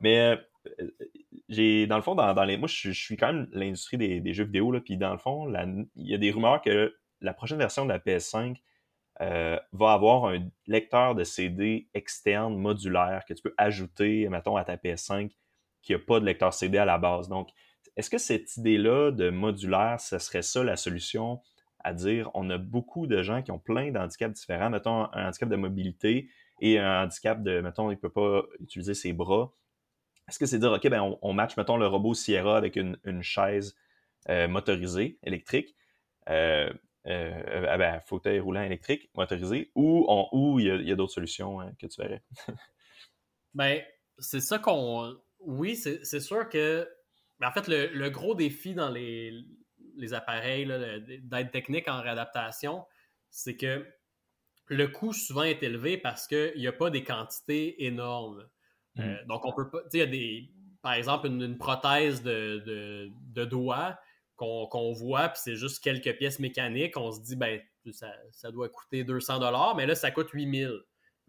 [0.00, 0.38] Mais
[1.48, 2.56] j'ai, dans le fond, dans, les.
[2.56, 5.52] Moi, je, suis quand même l'industrie des, jeux vidéo, là, puis dans le fond,
[5.96, 8.56] il y a des rumeurs que la prochaine version de la PS5
[9.20, 14.64] euh, va avoir un lecteur de CD externe modulaire que tu peux ajouter, mettons, à
[14.64, 15.30] ta PS5
[15.82, 17.28] qui n'a pas de lecteur CD à la base.
[17.28, 17.50] Donc,
[17.96, 21.40] est-ce que cette idée-là de modulaire, ce serait ça la solution
[21.82, 25.48] à dire on a beaucoup de gens qui ont plein d'handicaps différents, mettons un handicap
[25.48, 26.28] de mobilité
[26.60, 29.52] et un handicap de, mettons, il ne peut pas utiliser ses bras.
[30.28, 33.76] Est-ce que c'est dire, OK, ben on, match, mettons, le robot Sierra avec une, chaise
[34.28, 35.74] euh, motorisée, électrique.
[36.28, 36.70] Euh,
[37.06, 41.86] euh, ah ben, fauteuil roulant électrique motorisé ou il y a, d'autres solutions hein, que
[41.86, 42.22] tu verrais?
[43.54, 43.82] ben,
[44.18, 45.16] c'est ça qu'on.
[45.40, 46.88] Oui, c'est sûr que.
[47.40, 49.42] Ben, en fait, le, gros défi dans les,
[50.12, 50.66] appareils
[51.22, 52.84] d'aide technique en réadaptation,
[53.30, 53.86] c'est que
[54.70, 58.48] le coût souvent est élevé parce qu'il n'y a pas des quantités énormes.
[58.98, 59.26] Euh, mmh.
[59.26, 59.80] donc, on peut pas.
[59.92, 60.50] Il y a des.
[60.82, 63.98] Par exemple, une, prothèse de, de doigt
[64.40, 67.60] qu'on voit, puis c'est juste quelques pièces mécaniques, on se dit, ben,
[67.92, 70.68] ça, doit coûter 200 dollars, mais là, ça coûte 8000.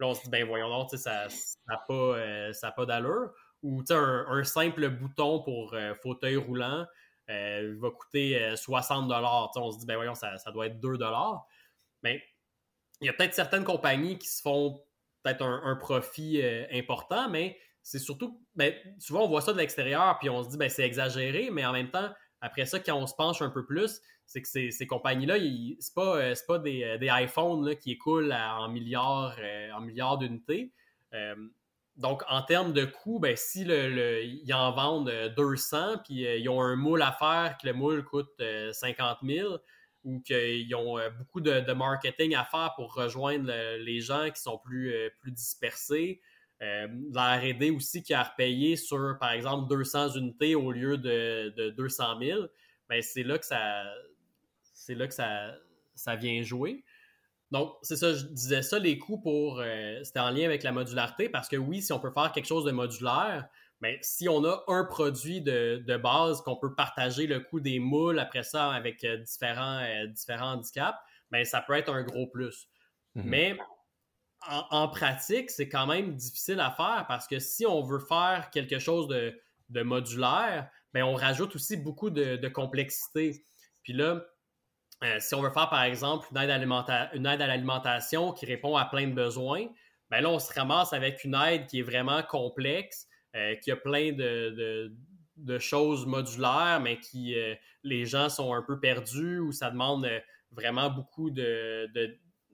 [0.00, 1.28] Là, on se dit, ben, voyons donc, ça
[1.68, 3.30] n'a pas, euh, pas d'allure.
[3.62, 6.86] Ou, un, un, simple bouton pour euh, fauteuil roulant
[7.30, 9.50] euh, va coûter 60 dollars.
[9.56, 11.46] On se dit, ben, voyons, ça, doit être 2 dollars.
[12.02, 12.22] Mais
[13.02, 14.80] il y a peut-être certaines compagnies qui se font
[15.22, 16.42] peut-être un, profit
[16.72, 20.56] important, mais c'est surtout, ben, souvent on voit ça de l'extérieur, puis on se dit,
[20.56, 23.64] ben, c'est exagéré, mais en même temps, Après ça, quand on se penche un peu
[23.64, 25.36] plus, c'est que ces, compagnies-là,
[25.78, 29.36] c'est pas, euh, pas des, euh, iPhones qui écoulent en milliards,
[29.74, 30.72] en milliards d'unités.
[31.96, 36.74] donc, en termes de coût, ben, si ils en vendent 200, puis ils ont un
[36.76, 38.42] moule à faire, que le moule coûte
[38.72, 39.58] 50 000,
[40.04, 44.94] ou qu'ils ont beaucoup de, marketing à faire pour rejoindre les gens qui sont plus,
[45.20, 46.20] plus dispersés,
[46.62, 51.70] euh, la R&D aussi qui a repayé sur, par exemple, 200 unités au lieu de,
[51.70, 52.46] 200 000,
[52.88, 53.82] ben c'est là que ça,
[54.72, 55.56] c'est là que ça,
[55.96, 56.84] ça vient jouer.
[57.50, 59.60] Donc, c'est ça, je disais ça, les coûts pour.
[59.60, 62.46] Euh, c'était en lien avec la modularité parce que oui, si on peut faire quelque
[62.46, 63.48] chose de modulaire,
[63.82, 67.80] mais ben, si on a un produit de, base qu'on peut partager le coût des
[67.80, 70.96] moules après ça avec euh, différents, différents handicaps,
[71.32, 72.68] ben, ça peut être un gros plus.
[73.16, 73.22] Mm-hmm.
[73.24, 73.58] Mais
[74.48, 78.78] en, pratique, c'est quand même difficile à faire parce que si on veut faire quelque
[78.78, 83.44] chose de, modulaire, bien, on rajoute aussi beaucoup de, complexité.
[83.82, 84.22] Puis là,
[85.02, 86.38] euh, si on veut faire, par exemple, une
[87.26, 89.66] aide, à l'alimentation qui répond à plein de besoins,
[90.10, 93.76] bien là, on se ramasse avec une aide qui est vraiment complexe, euh, qui a
[93.76, 94.92] plein de,
[95.58, 100.08] choses modulaires, mais qui euh, les gens sont un peu perdus ou ça demande
[100.52, 101.88] vraiment beaucoup de,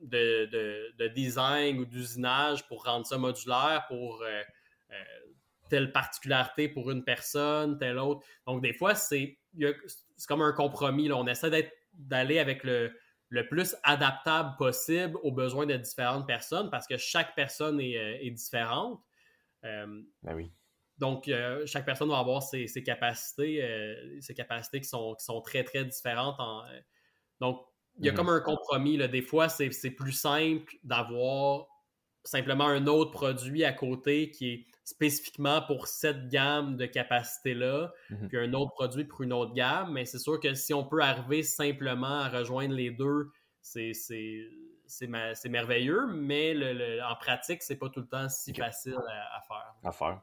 [0.03, 4.43] de, design ou d'usinage pour rendre ça modulaire, pour euh,
[4.91, 4.95] euh,
[5.69, 8.27] telle particularité pour une personne, telle autre.
[8.47, 9.39] Donc, des fois, c'est
[10.27, 11.11] comme un compromis.
[11.13, 12.95] On essaie d'aller avec le,
[13.49, 19.03] plus adaptable possible aux besoins de différentes personnes parce que chaque personne est, euh, différente.
[19.63, 20.05] ben
[20.35, 20.53] oui.
[20.99, 21.31] Donc,
[21.67, 23.63] chaque personne va avoir ses, capacités,
[24.21, 26.37] ses capacités qui sont, qui sont très, très différentes.
[26.39, 26.63] En,
[27.41, 27.65] donc,
[27.99, 28.17] il y a mhm.
[28.17, 28.97] comme un compromis.
[28.97, 29.09] Là.
[29.09, 31.67] Des fois, c'est plus simple d'avoir
[32.25, 38.29] simplement un autre produit à côté qui est spécifiquement pour cette gamme de capacité-là, mhm.
[38.29, 39.93] puis un autre produit pour une autre gamme.
[39.93, 43.31] Mais c'est sûr que si on peut arriver simplement à rejoindre les deux,
[43.61, 43.93] c'est
[45.49, 46.55] merveilleux, mais
[47.03, 49.75] en pratique, c'est pas tout le temps si facile à, faire.
[49.85, 50.23] À faire.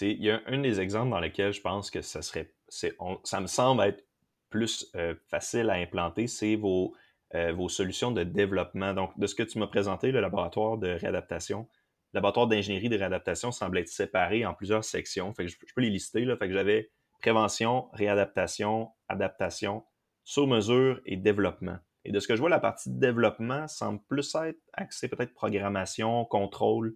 [0.00, 2.52] Il y a un des exemples dans lesquels je pense que ça serait.
[2.68, 4.04] ça me semble être
[4.50, 6.94] plus euh, facile à implanter, c'est vos
[7.34, 8.94] euh, vos solutions de développement.
[8.94, 11.68] Donc, de ce que tu m'as présenté, le laboratoire de réadaptation,
[12.12, 15.34] le laboratoire d'ingénierie de réadaptation semble être séparé en plusieurs sections.
[15.36, 16.24] Je, peux les lister.
[16.24, 16.36] Là.
[16.36, 19.84] Fait j'avais prévention, réadaptation, adaptation,
[20.22, 21.78] sur-mesure et développement.
[22.04, 26.24] Et de ce que je vois, la partie développement semble plus être axée peut-être programmation,
[26.26, 26.94] contrôle,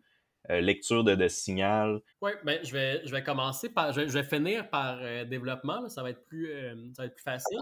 [0.49, 2.01] euh, lecture de, signal.
[2.23, 3.93] Oui, ben, je, vais, je vais commencer par.
[3.93, 5.89] Je vais, finir par euh, développement.
[5.89, 6.51] Ça, va être plus,
[6.95, 7.59] ça va être plus facile.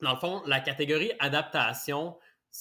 [0.00, 2.16] Dans le fond, la catégorie adaptation,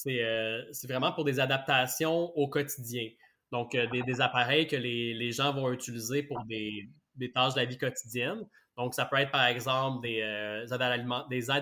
[0.07, 3.09] euh, c'est vraiment pour des adaptations au quotidien.
[3.51, 6.89] Donc, euh, des, appareils que les, gens vont utiliser pour des,
[7.33, 8.45] tâches de la vie quotidienne.
[8.77, 10.81] Donc, ça peut être, par exemple, des, euh, aides,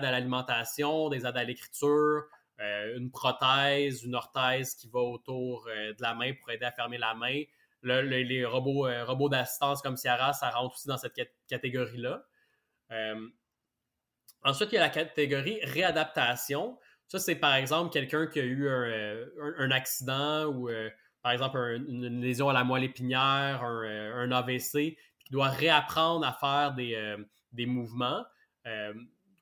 [0.04, 2.24] à l'alimentation, des aides à l'écriture,
[2.58, 7.14] une prothèse, une orthèse qui va autour de la main pour aider à fermer la
[7.14, 7.42] main.
[7.82, 11.14] les robots, robots d'assistance comme Ciara, ça rentre aussi dans cette
[11.48, 12.24] catégorie-là.
[14.44, 16.78] Ensuite, il y a la catégorie réadaptation.
[17.08, 20.90] Ça, c'est par exemple quelqu'un qui a eu un, euh, accident ou euh,
[21.22, 26.32] par exemple une lésion à la moelle épinière, un, euh, AVC, qui doit réapprendre à
[26.34, 28.24] faire des, mouvements.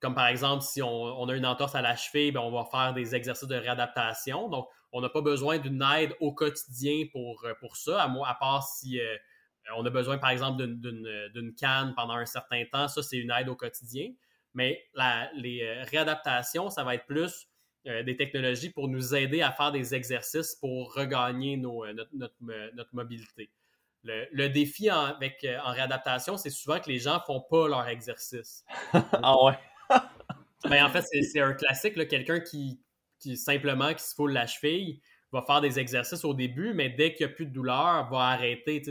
[0.03, 2.92] Comme par exemple, si on, a une entorse à la cheville, ben, on va faire
[2.92, 4.48] des exercices de réadaptation.
[4.48, 8.62] Donc, on n'a pas besoin d'une aide au quotidien pour, pour ça, à, à part
[8.66, 9.00] si
[9.74, 12.88] on a besoin, par exemple, d'une canne pendant un certain temps.
[12.88, 14.11] Ça, c'est une aide au quotidien
[14.55, 14.82] mais
[15.34, 17.48] les euh, réadaptations, ça va être plus
[17.86, 23.50] euh, des technologies pour nous aider à faire des exercices pour regagner euh, notre, mobilité.
[24.05, 28.64] Le, défi en réadaptation, c'est souvent que les gens ne font pas leur exercice.
[28.94, 29.59] ah ouais?
[30.68, 31.94] Ben, en fait, c'est un classique.
[32.08, 32.80] Quelqu'un qui,
[33.18, 35.00] qui simplement qui se foule la cheville
[35.32, 38.18] va faire des exercices au début, mais dès qu'il n'y a plus de douleur, va
[38.18, 38.82] arrêter.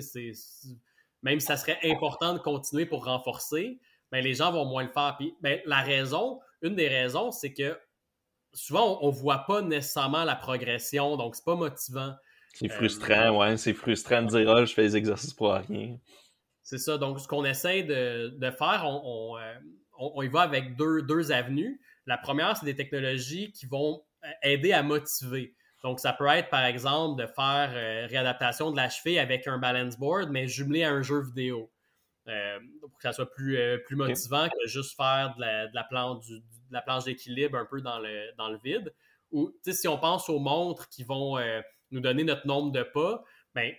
[1.23, 3.79] Même si ça serait important de continuer pour renforcer,
[4.11, 5.15] ben, les gens vont moins le faire.
[5.17, 7.77] Puis, ben, la raison, une des raisons, c'est que
[8.53, 12.13] souvent, on ne voit pas nécessairement la progression, donc c'est pas motivant.
[12.53, 15.97] C'est frustrant, ouais, c'est frustrant de dire ah, je fais des exercices pour rien.
[16.63, 16.97] C'est ça.
[16.97, 19.53] Donc, ce qu'on essaie de, faire, euh,
[20.01, 21.79] on, on, y va avec deux, deux avenues.
[22.05, 25.55] La première, c'est des technologies qui vont euh, aider à motiver.
[25.83, 29.57] Donc, ça peut être, par exemple, de faire euh, réadaptation de la cheville avec un
[29.57, 31.71] balance board, mais jumelé à un jeu vidéo.
[32.27, 35.73] Euh, pour que ça soit plus, euh, plus motivant que juste faire de la, de
[35.73, 38.93] la planche, de la planche d'équilibre un peu dans le, dans le vide.
[39.31, 41.39] Ou si on pense aux montres qui vont
[41.89, 43.23] nous donner notre nombre de pas,
[43.55, 43.73] ben,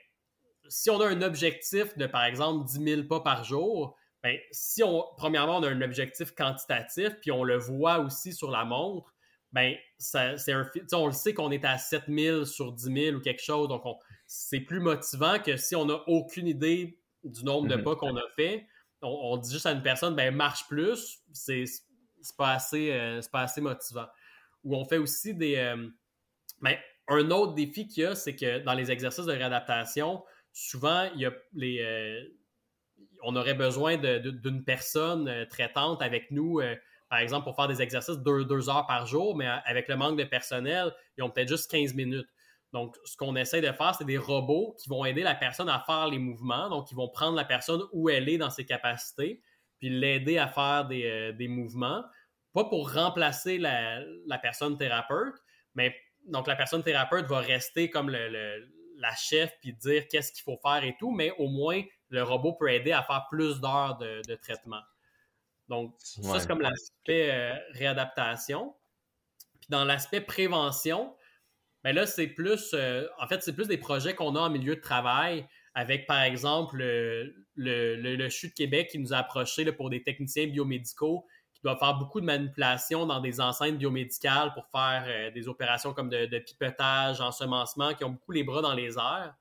[0.66, 4.82] si on a un objectif de, par exemple, 10 000 pas par jour, ben, si
[4.82, 9.12] on, premièrement, on a un objectif quantitatif, puis on le voit aussi sur la montre,
[9.52, 13.42] ben, c'est un, on le sait qu'on est à 7000 sur 10 000 ou quelque
[13.42, 13.82] chose, donc
[14.26, 17.84] c'est plus motivant que si on n'a aucune idée du nombre de mhm.
[17.84, 18.66] pas qu'on a fait.
[19.02, 21.64] On, dit juste à une personne, ben, marche plus, c'est
[22.36, 24.06] pas, assez, euh, pas assez motivant.
[24.64, 25.56] Ou on fait aussi des.
[25.56, 25.88] Euh,
[26.60, 26.76] ben,
[27.08, 31.20] un autre défi qu'il y a, c'est que dans les exercices de réadaptation, souvent, il
[31.20, 32.22] y a les, euh,
[33.22, 36.74] on aurait besoin d'une personne euh, traitante avec nous, euh,
[37.08, 40.24] par exemple, pour faire des exercices deux, heures par jour, mais avec le manque de
[40.24, 42.28] personnel, ils ont peut-être juste 15 minutes.
[42.72, 45.80] Donc, ce qu'on essaie de faire, c'est des robots qui vont aider la personne à
[45.86, 46.70] faire les mouvements.
[46.70, 49.42] Donc, ils vont prendre la personne où elle est dans ses capacités,
[49.78, 52.02] puis l'aider à faire des, euh, mouvements.
[52.54, 54.02] Pas pour remplacer la,
[54.40, 55.34] personne thérapeute,
[55.74, 55.94] mais
[56.26, 60.84] donc la personne thérapeute va rester comme la chef puis dire qu'est-ce qu'il faut faire
[60.84, 64.82] et tout, mais au moins le robot peut aider à faire plus d'heures de, traitement.
[65.68, 68.74] Donc, ça, c'est comme l'aspect euh, réadaptation.
[69.60, 71.16] Puis dans l'aspect prévention,
[71.82, 74.76] ben là, c'est plus, euh, en fait, c'est plus des projets qu'on a en milieu
[74.76, 79.88] de travail avec, par exemple, le, le, CHU de Québec qui nous a approchés pour
[79.88, 85.04] des techniciens biomédicaux qui doivent faire beaucoup de manipulations dans des enceintes biomédicales pour faire
[85.06, 88.98] euh, des opérations comme de, de, pipetage, ensemencement, qui ont beaucoup les bras dans les
[88.98, 89.34] airs.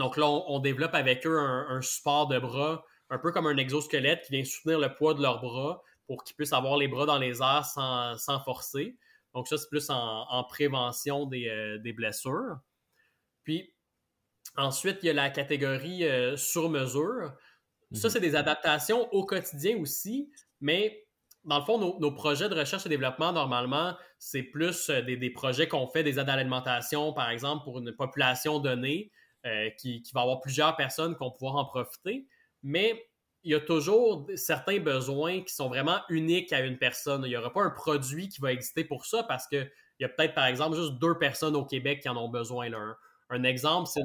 [0.00, 4.22] Donc là, on, développe avec eux un, support de bras, un peu comme un exosquelette
[4.24, 7.18] qui vient soutenir le poids de leurs bras pour qu'ils puissent avoir les bras dans
[7.18, 8.96] les airs sans, forcer.
[9.34, 12.56] Donc ça, c'est plus en, prévention euh, des, blessures.
[13.44, 13.74] Puis
[14.56, 17.34] ensuite, il y a la catégorie euh, sur mesure.
[17.92, 18.12] Ça, mhm.
[18.12, 20.32] c'est des adaptations au quotidien aussi,
[20.62, 21.06] mais
[21.44, 25.30] dans le fond, nos, projets de recherche et développement, normalement, c'est plus euh, des, des
[25.30, 29.12] projets qu'on fait, des aides à l'alimentation, par exemple, pour une population donnée.
[29.46, 32.26] Euh, qui, va avoir plusieurs personnes qui vont pouvoir en profiter,
[32.62, 33.02] mais
[33.42, 37.22] il y a toujours certains besoins qui sont vraiment uniques à une personne.
[37.24, 40.10] Il n'y aura pas un produit qui va exister pour ça parce qu'il y a
[40.10, 42.68] peut-être, par exemple, juste deux personnes au Québec qui en ont besoin.
[43.30, 44.02] Un, exemple, c'est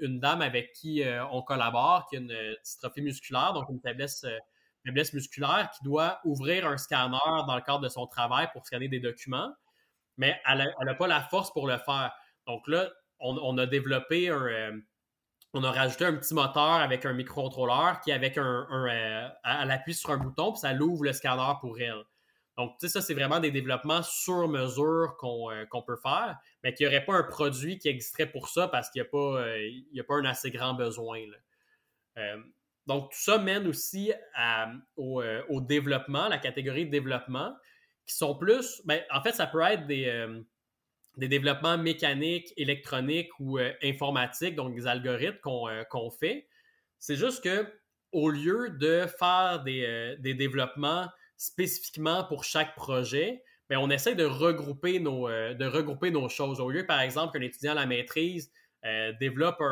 [0.00, 4.24] une, dame avec qui euh, on collabore, qui a une dystrophie musculaire, donc une faiblesse,
[4.24, 4.38] euh,
[4.86, 8.88] faiblesse musculaire, qui doit ouvrir un scanner dans le cadre de son travail pour scanner
[8.88, 9.52] des documents,
[10.16, 12.10] mais elle n'a pas la force pour le faire.
[12.46, 12.88] Donc là,
[13.20, 14.46] on, a développé un.
[14.46, 14.80] Euh,
[15.54, 18.66] on a rajouté un petit moteur avec un microcontrôleur qui, avec un.
[18.70, 22.04] un euh, appuie sur un bouton, puis ça l'ouvre le scanner pour elle.
[22.56, 26.74] Donc, tu sais, ça, c'est vraiment des développements sur mesure qu'on euh, peut faire, mais
[26.74, 30.16] qu'il n'y aurait pas un produit qui existerait pour ça parce qu'il n'y a, pas,
[30.16, 31.20] un assez grand besoin.
[32.86, 34.12] donc, tout ça mène aussi
[34.96, 37.54] au, au, développement, la catégorie de développement,
[38.06, 38.82] qui sont plus.
[38.86, 40.10] Ben, en fait, ça peut être des
[41.18, 46.46] des développements mécaniques, électroniques ou euh, informatiques, donc des algorithmes qu'on euh, fait.
[47.00, 47.66] C'est juste que
[48.12, 54.24] au lieu de faire des, euh, développemements spécifiquement pour chaque projet, bien, on essaie de
[54.24, 56.60] regrouper, nos, de regrouper nos choses.
[56.60, 58.50] Au lieu, par exemple, qu'un étudiant à la maîtrise
[59.20, 59.62] développe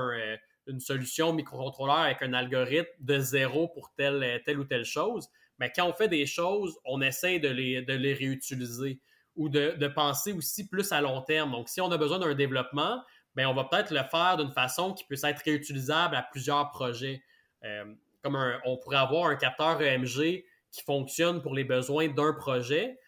[0.69, 5.29] une solution microcontrôleur avec un algorithme de zéro pour telle, ou telle chose,
[5.59, 9.01] mais quand on fait des choses, on essaie de les réutiliser
[9.37, 11.53] ou de, penser aussi plus à long terme.
[11.53, 13.03] Donc, si on a besoin d'un développement,
[13.35, 17.23] bien, on va peut-être le faire d'une façon qui puisse être réutilisable à plusieurs projets.
[17.65, 17.85] Euh,
[18.23, 22.99] comme on pourrait avoir un capteur EMG qui fonctionne pour les besoins d'un projet,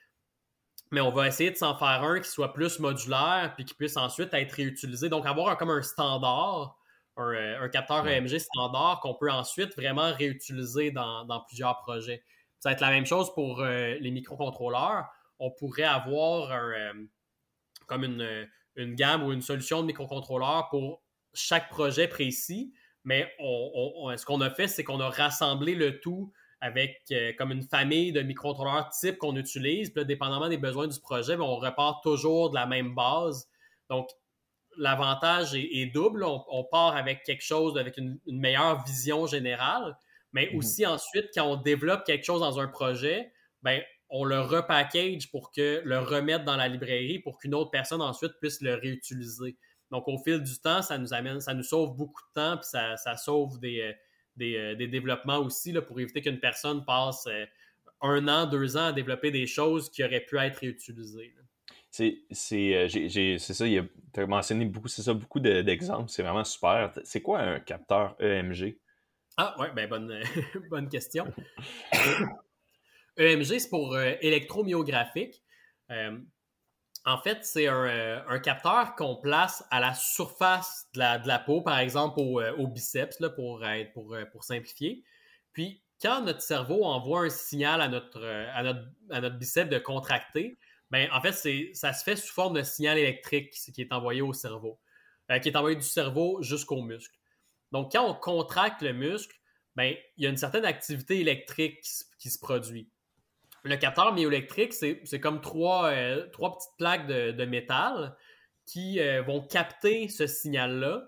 [0.90, 3.96] mais on va essayer de s'en faire un qui soit plus modulaire puis qui puisse
[3.96, 5.08] ensuite être réutilisé.
[5.08, 6.78] Donc, avoir comme un standard,
[7.16, 12.22] un, euh, capteur EMG standard qu'on peut ensuite vraiment réutiliser dans, plusieurs projets.
[12.60, 15.06] Ça va être la même chose pour euh, les microcontrôleurs
[15.38, 16.92] on pourrait avoir euh,
[17.86, 18.48] comme une,
[18.94, 21.02] gamme ou une solution de microcontrôleur pour
[21.34, 22.72] chaque projet précis.
[23.04, 27.62] Mais ce qu'on a fait, c'est qu'on a rassemblé le tout avec euh, comme une
[27.62, 29.90] famille de microcontrôleurs type qu'on utilise.
[29.90, 33.48] Puis dépendamment des besoins du projet, ben, on repart toujours de la même base.
[33.88, 34.08] Donc,
[34.76, 36.24] l'avantage est, double.
[36.24, 39.96] On, part avec quelque chose, avec une, meilleure vision générale.
[40.32, 40.58] Mais mhm.
[40.58, 43.32] aussi ensuite, quand on développe quelque chose dans un projet,
[43.62, 48.00] ben, on le repackage pour que le remettre dans la librairie pour qu'une autre personne
[48.00, 49.56] ensuite puisse le réutiliser.
[49.90, 52.66] Donc, au fil du temps, ça nous amène, ça nous sauve beaucoup de temps, puis
[52.66, 53.92] ça, sauve des, euh,
[54.42, 57.46] euh, des, développements aussi là, pour éviter qu'une personne passe euh,
[58.02, 61.34] un an, deux ans à développer des choses qui auraient pu être réutilisées.
[61.90, 62.26] C'est
[63.38, 66.92] ça, tu as mentionné beaucoup, c'est ça, beaucoup d'exemples, c'est vraiment super.
[67.04, 68.78] C'est quoi un capteur EMG?
[69.36, 70.20] Ah, ouais, ben bonne,
[70.70, 71.26] bonne question.
[73.18, 75.42] EMG, c'est pour euh, électromyographique.
[75.90, 76.18] Euh,
[77.04, 81.78] en fait, c'est euh, un, capteur qu'on place à la surface de la, peau, par
[81.78, 83.64] exemple au, biceps, là, pour,
[83.94, 85.04] pour, simplifier.
[85.52, 89.78] Puis quand notre cerveau envoie un signal à notre, à notre, à notre biceps de
[89.78, 90.58] contracter,
[90.90, 91.32] ben, en fait,
[91.74, 94.78] ça se fait sous forme de signal électrique qui est envoyé au cerveau,
[95.42, 97.16] qui est envoyé du cerveau jusqu'au muscle.
[97.72, 99.36] Donc, quand on contracte le muscle,
[99.76, 101.80] ben, il y a une certaine activité électrique
[102.18, 102.90] qui, se produit.
[103.68, 108.16] Le capteur myoélectrique, c'est comme trois, euh, trois, petites plaques de, métal
[108.64, 111.02] qui euh, vont capter ce signal-là,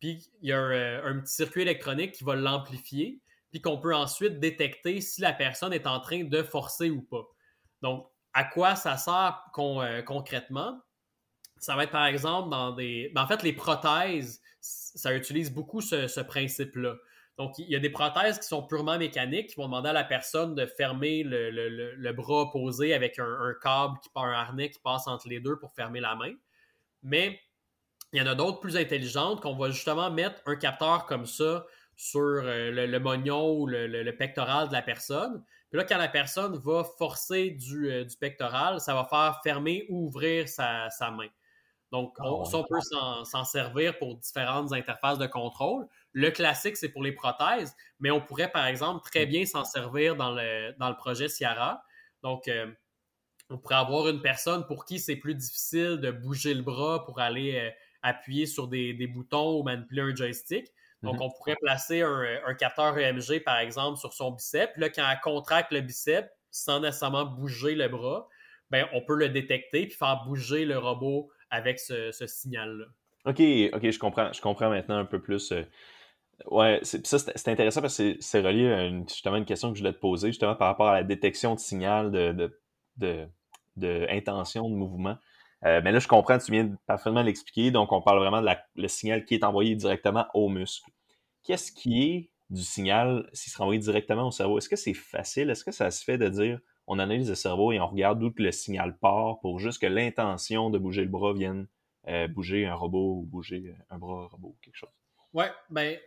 [0.00, 4.40] puis il y a un, petit circuit électronique qui va l'amplifier, puis qu'on peut ensuite
[4.40, 7.26] détecter si la personne est en train de forcer ou pas.
[7.82, 10.80] Donc, à quoi ça sert euh, concrètement?
[11.58, 13.10] Ça va être par exemple dans des.
[13.14, 16.96] Ben, en fait, les prothèses, ça utilise beaucoup ce, principe-là.
[17.38, 20.04] Donc, il y a des prothèses qui sont purement mécaniques, qui vont demander à la
[20.04, 25.28] personne de fermer le, bras opposé avec un, câble, qui, un harnais qui passe entre
[25.28, 26.32] les deux pour fermer la main.
[27.02, 27.38] Mais
[28.12, 31.66] il y en a d'autres plus intelligentes qu'on va justement mettre un capteur comme ça
[31.96, 35.42] sur euh, le, le, ou le, pectoral de la personne.
[35.70, 40.06] Puis là, quand la personne va forcer du, euh, pectoral, ça va faire fermer ou
[40.06, 41.28] ouvrir sa, main.
[41.92, 42.80] Donc, on, ah peut
[43.24, 45.86] s'en servir pour différentes interfaces de contrôle.
[46.18, 50.16] Le classique, c'est pour les prothèses, mais on pourrait, par exemple, très bien s'en servir
[50.16, 51.84] dans le, dans le projet Ciara.
[52.22, 52.72] Donc, euh,
[53.50, 57.20] on pourrait avoir une personne pour qui c'est plus difficile de bouger le bras pour
[57.20, 60.72] aller appuyer sur des, des, boutons ou manipuler un joystick.
[61.02, 61.22] Donc, mhm.
[61.22, 64.72] on pourrait placer un, capteur EMG, par exemple, sur son bicep.
[64.72, 68.26] Puis là, quand elle contracte le bicep, sans nécessairement bouger le bras,
[68.70, 72.86] ben, on peut le détecter puis faire bouger le robot avec ce, signal-là.
[73.26, 73.40] OK,
[73.72, 75.52] OK, je comprends, je comprends maintenant un peu plus.
[75.52, 75.62] Euh,
[76.46, 79.82] ouais, ça, c'est intéressant parce que c'est relié à une, justement une question que je
[79.82, 82.52] voulais te poser, justement par rapport à la détection de signal de,
[82.96, 83.28] de,
[83.76, 85.16] de, intention de mouvement.
[85.64, 87.70] Euh, mais là, je comprends, tu viens parfaitement l'expliquer.
[87.70, 90.90] Donc, on parle vraiment de le signal qui est envoyé directement au muscle.
[91.42, 94.58] Qu'est-ce qui est du signal s'il sera envoyé directement au cerveau?
[94.58, 95.50] Est-ce que c'est facile?
[95.50, 98.30] Est-ce que ça se fait de dire on analyse le cerveau et on regarde d'où
[98.36, 101.66] le signal part pour juste que l'intention de bouger le bras vienne
[102.06, 104.90] euh, bouger un robot ou bouger un bras robot ou quelque chose?
[105.32, 105.98] Ouais, ben,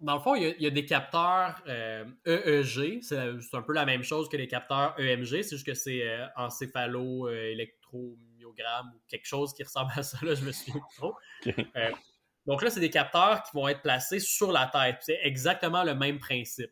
[0.00, 1.68] dans le fond, il y a, des capteurs EEG,
[2.26, 5.74] euh, e c'est un peu la même chose que les capteurs EMG, c'est juste que
[5.74, 6.04] c'est
[6.36, 8.16] encéphalo électro
[8.48, 11.14] ou quelque chose qui ressemble à ça, là, je me suis trop.
[11.76, 11.90] Euh,
[12.46, 14.96] donc là, c'est des capteurs qui vont être placés sur la tête.
[15.02, 16.70] C'est exactement le même principe.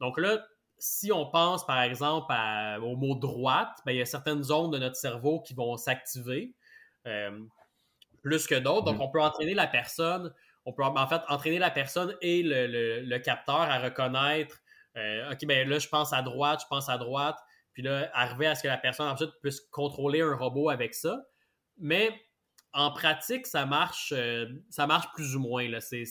[0.00, 0.38] Donc là,
[0.78, 2.32] si on pense par exemple
[2.82, 6.54] au mot droite, ben, il y a certaines zones de notre cerveau qui vont s'activer
[7.06, 7.38] euh,
[8.22, 8.84] plus que d'autres.
[8.84, 9.02] Donc, mhm.
[9.02, 10.32] on peut entraîner la personne,
[10.66, 14.60] on peut en fait entraîner la personne et le, capteur à reconnaître
[14.96, 17.36] euh, OK, ben là, je pense à droite, je pense à droite.
[17.72, 21.22] Puis là, arriver à ce que la personne ensuite puisse contrôler un robot avec ça.
[21.78, 22.10] Mais
[22.72, 25.68] en pratique, ça marche, euh, ça marche plus ou moins.
[25.80, 26.04] C'est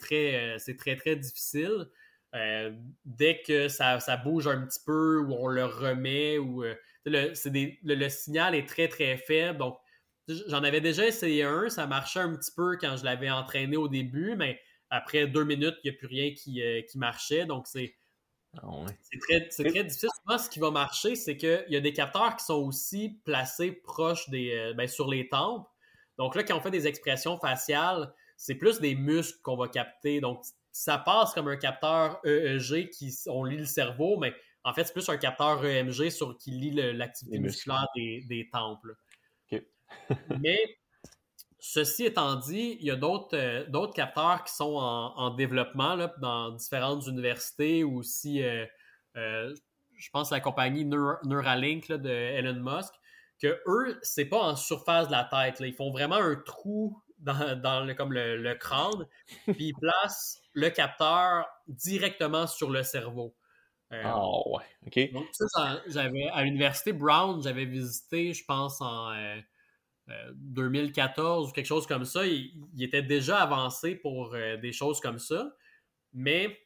[0.00, 1.88] très, euh, très, difficile.
[2.34, 2.72] Euh,
[3.04, 6.62] dès que ça, bouge un petit peu ou on le remet ou
[7.04, 7.32] le,
[7.84, 9.64] le, signal est très très faible.
[10.28, 13.88] J'en avais déjà essayé un, ça marchait un petit peu quand je l'avais entraîné au
[13.88, 14.60] début, mais
[14.90, 17.46] après deux minutes, il n'y a plus rien qui, qui marchait.
[17.46, 17.94] Donc, c'est
[18.60, 18.68] ah
[19.00, 19.18] c'est
[19.64, 20.08] très, difficile.
[20.24, 23.72] Souvent, ce qui va marcher, c'est qu'il y a des capteurs qui sont aussi placés
[23.72, 25.66] proches des, euh, ben, sur les tempes.
[26.18, 30.20] Donc là, quand on fait des expressions faciales, c'est plus des muscles qu'on va capter.
[30.20, 34.84] Donc, ça passe comme un capteur EEG qui on lit le cerveau, mais en fait,
[34.84, 38.86] c'est plus un capteur EMG sur qui lit l'activité musculaire des, des tempes.
[40.40, 40.58] Mais
[41.64, 47.06] Ceci étant dit, il y a d'autres euh, capteurs qui sont en, développement dans différentes
[47.06, 48.66] universités ou aussi, euh,
[49.16, 49.54] euh,
[49.96, 52.92] je pense à la compagnie Neuralink de Elon Musk,
[53.40, 55.60] que eux, c'est pas en surface de la tête.
[55.60, 59.06] Ils font vraiment un trou dans, le, comme le, crâne,
[59.44, 63.36] puis ils placent le capteur directement sur le cerveau.
[63.92, 64.18] Ah
[64.48, 65.12] ouais, ok.
[65.12, 69.12] Donc, ça, j'avais à l'université Brown, j'avais visité, je pense, en
[70.34, 75.18] 2014 ou quelque chose comme ça, il, était déjà avancé pour euh, des choses comme
[75.18, 75.52] ça.
[76.12, 76.58] Mais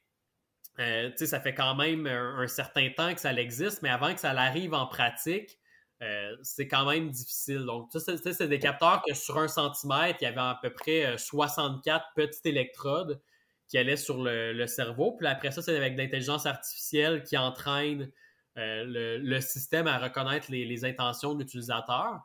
[0.78, 4.30] euh, ça fait quand même un, certain temps que ça existe, mais avant que ça
[4.30, 5.58] arrive en pratique,
[6.02, 7.64] euh, c'est quand même difficile.
[7.64, 12.04] Donc, c'est des capteurs que sur un centimètre, il y avait à peu près 64
[12.14, 13.20] petites électrodes
[13.68, 15.12] qui allaient sur le, cerveau.
[15.12, 18.10] Puis après ça, c'est avec l'intelligence artificielle qui entraîne
[18.56, 22.20] le, système à reconnaître les intentions de l'utilisateur.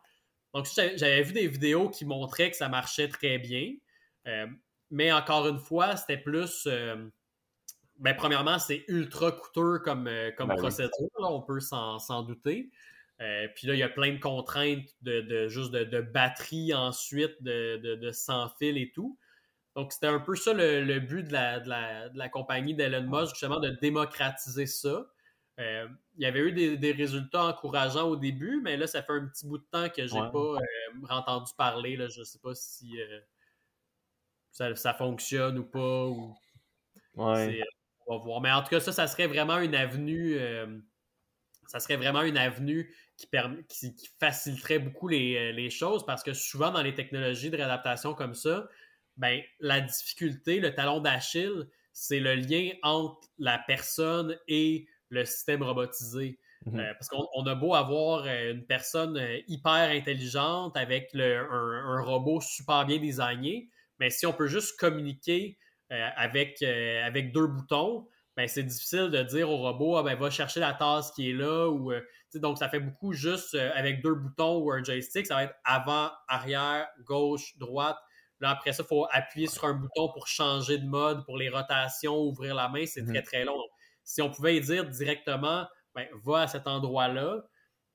[0.53, 3.73] Donc, j'avais vu des vidéos qui montraient que ça marchait très bien.
[4.27, 4.47] Euh,
[4.89, 6.67] mais encore une fois, c'était plus.
[6.67, 7.07] Euh,
[7.97, 12.71] ben, premièrement, c'est ultra coûteux comme, euh, comme ben procédure, on peut s'en douter.
[13.55, 18.49] puis là, il y a plein de contraintes de, juste de, batterie ensuite, de, sans
[18.57, 19.17] fil et tout.
[19.75, 23.59] Donc, c'était un peu ça le, but de la, de la, compagnie d'Elon Musk, justement,
[23.59, 25.05] de démocratiser ça.
[25.59, 29.27] Euh, il y avait eu des, résultats encourageants au début, mais là, ça fait un
[29.27, 31.97] petit bout de temps que j'ai n'ai pas euh, entendu parler.
[31.97, 32.07] Là.
[32.07, 32.97] Je ne sais pas si
[34.51, 36.05] ça, ça, fonctionne ou pas.
[36.07, 36.35] Ou...
[37.15, 37.61] Ouais.
[38.07, 38.41] On va voir.
[38.41, 40.37] Mais en tout cas, ça, ça serait vraiment une avenue.
[41.67, 42.93] ça serait vraiment une avenue
[43.67, 48.33] qui, faciliterait beaucoup les, les, choses parce que souvent dans les technologies de réadaptation comme
[48.33, 48.67] ça,
[49.17, 55.61] ben, la difficulté, le talon d'Achille, c'est le lien entre la personne et le système
[55.61, 56.39] robotisé.
[56.65, 56.79] Mhm.
[56.79, 62.39] Euh, parce qu'on a beau avoir euh, une personne euh, hyper intelligente avec un, robot
[62.41, 65.57] super bien designé, mais si on peut juste communiquer
[66.15, 68.07] avec, avec deux boutons,
[68.37, 71.33] ben c'est difficile de dire au robot ah, ben, va chercher la tasse qui est
[71.33, 71.67] là.
[71.67, 71.91] Ou,
[72.35, 75.27] donc, ça fait beaucoup juste avec deux boutons ou un joystick.
[75.27, 77.97] Ça va être avant, arrière, gauche, droite.
[78.39, 81.49] Là, après ça, il faut appuyer sur un bouton pour changer de mode, pour les
[81.49, 83.23] rotations, ouvrir la main, c'est très, mhm.
[83.23, 83.59] très long.
[84.03, 87.43] Si on pouvait dire directement, ben, va à cet endroit-là,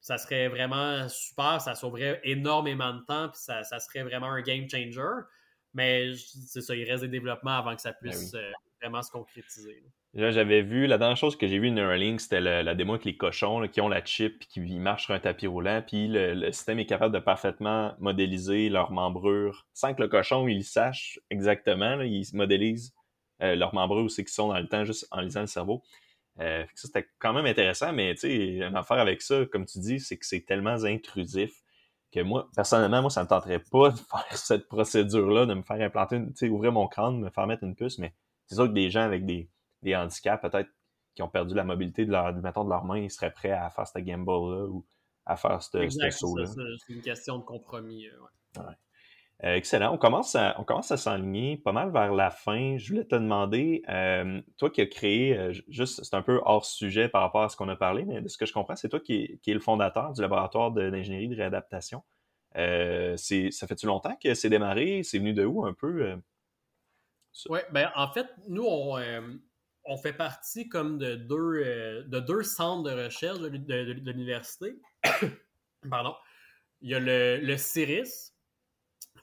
[0.00, 4.68] ça serait vraiment super, ça sauverait énormément de temps, puis ça, serait vraiment un game
[4.70, 5.24] changer.
[5.74, 8.50] Mais c'est ça, il reste des développements avant que ça ben puisse euh,
[8.80, 9.82] vraiment se concrétiser.
[10.14, 13.18] Là, j'avais vu, la dernière chose que j'ai vu Neuralink, c'était la démo avec les
[13.18, 15.82] cochons qui ont la chip et qui marchent sur un tapis roulant.
[15.86, 20.64] Puis le, système est capable de parfaitement modéliser leur membrure sans que le cochon il
[20.64, 22.00] sache exactement.
[22.00, 22.94] il modélise
[23.42, 25.82] euh, leur membrure où c'est qu'ils sont dans le temps juste en lisant le cerveau.
[26.40, 29.78] Euh, ça, c'était quand même intéressant, mais tu sais, une affaire avec ça, comme tu
[29.78, 31.62] dis, c'est que c'est tellement intrusif
[32.12, 35.80] que moi, personnellement, moi, ça me tenterait pas de faire cette procédure-là, de me faire
[35.80, 38.14] implanter, tu sais, ouvrir mon crâne, me faire mettre une puce, mais
[38.46, 39.48] c'est sûr que des gens avec des
[39.82, 40.70] des handicaps, peut-être
[41.14, 43.70] qui ont perdu la mobilité de leur, mettons, de leurs mains, ils seraient prêts à
[43.70, 44.84] faire ce gamble-là ou
[45.24, 46.44] à faire ce saut-là.
[46.46, 48.06] C'est une question de compromis.
[48.06, 48.62] Euh,
[49.44, 49.92] euh, excellent.
[49.92, 52.78] On commence à, on s'enligner pas mal vers la fin.
[52.78, 57.08] Je voulais te demander, euh, toi qui as créé, juste, c'est un peu hors sujet
[57.08, 59.00] par rapport à ce qu'on a parlé, mais de ce que je comprends, c'est toi
[59.00, 62.02] qui, es le fondateur du laboratoire d'ingénierie de, réadaptation.
[62.54, 65.02] ça fait-tu longtemps que c'est démarré?
[65.02, 66.16] C'est venu de où un peu?
[67.48, 72.90] Oui, ben en fait, nous, on, fait partie comme de deux, euh, de deux centres
[72.90, 74.80] de recherche de, l'université.
[75.90, 76.14] Pardon.
[76.80, 78.34] Il y a le, le, CIRIS,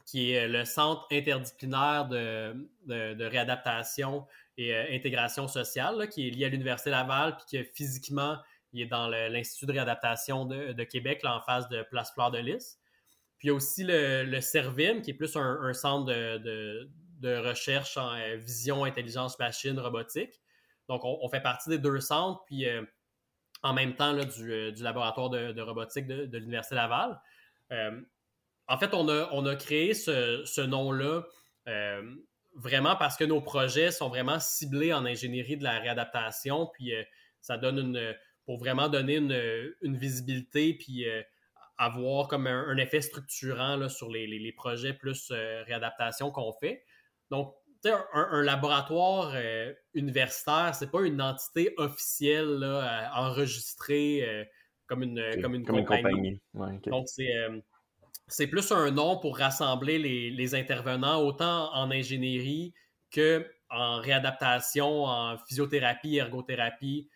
[0.06, 4.26] qui est le Centre interdisciplinaire de, réadaptation
[4.58, 8.38] et euh, intégration sociale, qui est lié à l'Université Laval, puis qui physiquement,
[8.74, 12.40] il est dans l'Institut de réadaptation de, Québec, là, en face de Place Fleur de
[12.40, 12.80] Lys.
[13.38, 16.90] Puis il y a aussi le, le CERVIM, qui est plus un, centre de,
[17.48, 20.42] recherche en euh, vision, intelligence, machine, robotique.
[20.90, 22.84] Donc, on, fait partie des deux centres, puis euh,
[23.62, 27.20] en même temps du, euh, laboratoire de, robotique de, l'Université Laval.
[28.70, 31.24] Euh, en fait, on a, créé ce, nom-là
[32.56, 36.94] vraiment parce que nos projets sont vraiment ciblés en ingénierie de la réadaptation, puis
[37.42, 41.06] ça donne une, pour vraiment donner une, visibilité, puis
[41.78, 46.84] avoir comme un, effet structurant sur les, les, projets plus réadaptation qu'on fait.
[47.32, 47.56] Donc,
[48.14, 54.44] un, laboratoire euh, universitaire, c'est pas une entité officielle euh, enregistrée euh,
[54.88, 56.42] comme une, comme une compagnie.
[56.54, 57.34] Donc, c'est,
[58.50, 62.74] plus un nom pour rassembler les, intervenants, autant en ingénierie
[63.12, 67.10] que en réadaptation, en physiothérapie, ergothérapie,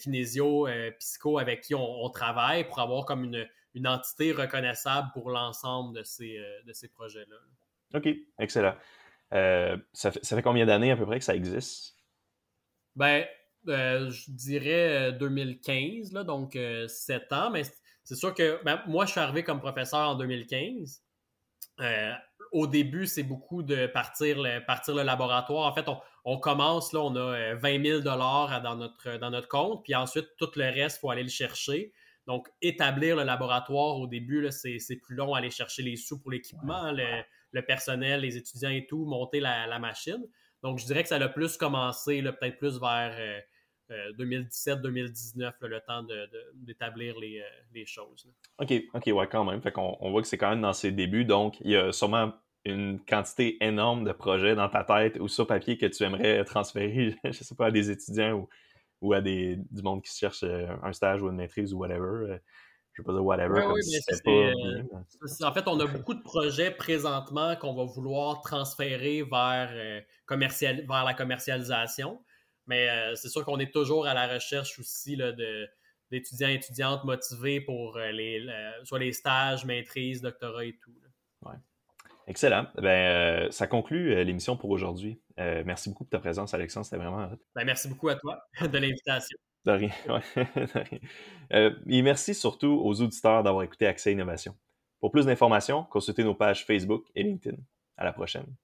[0.00, 0.68] kinésio,
[1.00, 6.04] psycho, avec qui on, travaille pour avoir comme une, une entité reconnaissable pour l'ensemble de
[6.04, 7.36] ces, de ces projets-là.
[7.94, 8.08] OK,
[8.38, 8.74] excellent.
[9.32, 11.96] Euh, ça, fait, combien d'années à peu près que ça existe?
[12.94, 13.24] Ben,
[13.68, 16.58] euh, je dirais 2015, euh, là, donc
[16.88, 17.62] 7 ans, mais
[18.04, 21.02] c'est sûr que ben, moi, je suis arrivé comme professeur en 2015.
[22.52, 25.66] au début, c'est beaucoup de partir le, partir le laboratoire.
[25.66, 25.86] En fait,
[26.24, 30.50] on, commence, là, on a 20 000 dans notre, dans notre compte, puis ensuite, tout
[30.56, 31.92] le reste, il faut aller le chercher.
[32.26, 36.92] Donc, établir le laboratoire au début, c'est plus long, aller chercher les sous pour l'équipement,
[36.92, 40.22] le, personnel, les étudiants et tout, monter la, machine.
[40.62, 43.42] Donc, je dirais que ça a plus commencé, peut-être plus vers
[43.90, 46.04] 2017-2019, euh, le temps
[46.54, 48.28] d'établir euh, les, choses.
[48.58, 49.60] OK, OK, ouais, quand même.
[49.60, 51.24] Fait qu'on on voit que c'est quand même dans ses débuts.
[51.24, 52.32] Donc, il y a sûrement
[52.64, 57.16] une quantité énorme de projets dans ta tête ou sur papier que tu aimerais transférer,
[57.24, 58.48] je sais pas, à des étudiants ou
[59.00, 62.38] ou à des, du monde qui cherche euh, un stage ou une maîtrise ou whatever.
[62.94, 63.60] Je vais pas dire whatever.
[63.60, 64.82] comme si pas euh,
[65.42, 71.04] en fait, on a beaucoup de projets présentement qu'on va vouloir transférer vers, commercial, vers
[71.04, 72.22] la commercialisation.
[72.66, 75.68] Mais c'est sûr qu'on est toujours à la recherche aussi là, de,
[76.10, 78.46] d'étudiants et étudiantes motivés pour les,
[78.84, 80.92] soit les stages, maîtrises, doctorats et tout.
[81.42, 81.56] Ouais.
[82.26, 82.66] Excellent.
[82.76, 85.20] Ben, ça conclut l'émission pour aujourd'hui.
[85.36, 86.86] merci beaucoup de ta présence, Alexandre.
[86.86, 87.30] C'était vraiment.
[87.54, 89.36] Ben, merci beaucoup à toi de l'invitation.
[89.64, 89.90] De rien.
[91.86, 94.54] et merci surtout aux auditeurs d'avoir écouté Accès Innovation.
[95.00, 97.58] Pour plus d'informations, consultez nos pages Facebook et LinkedIn.
[97.96, 98.54] À la prochaine.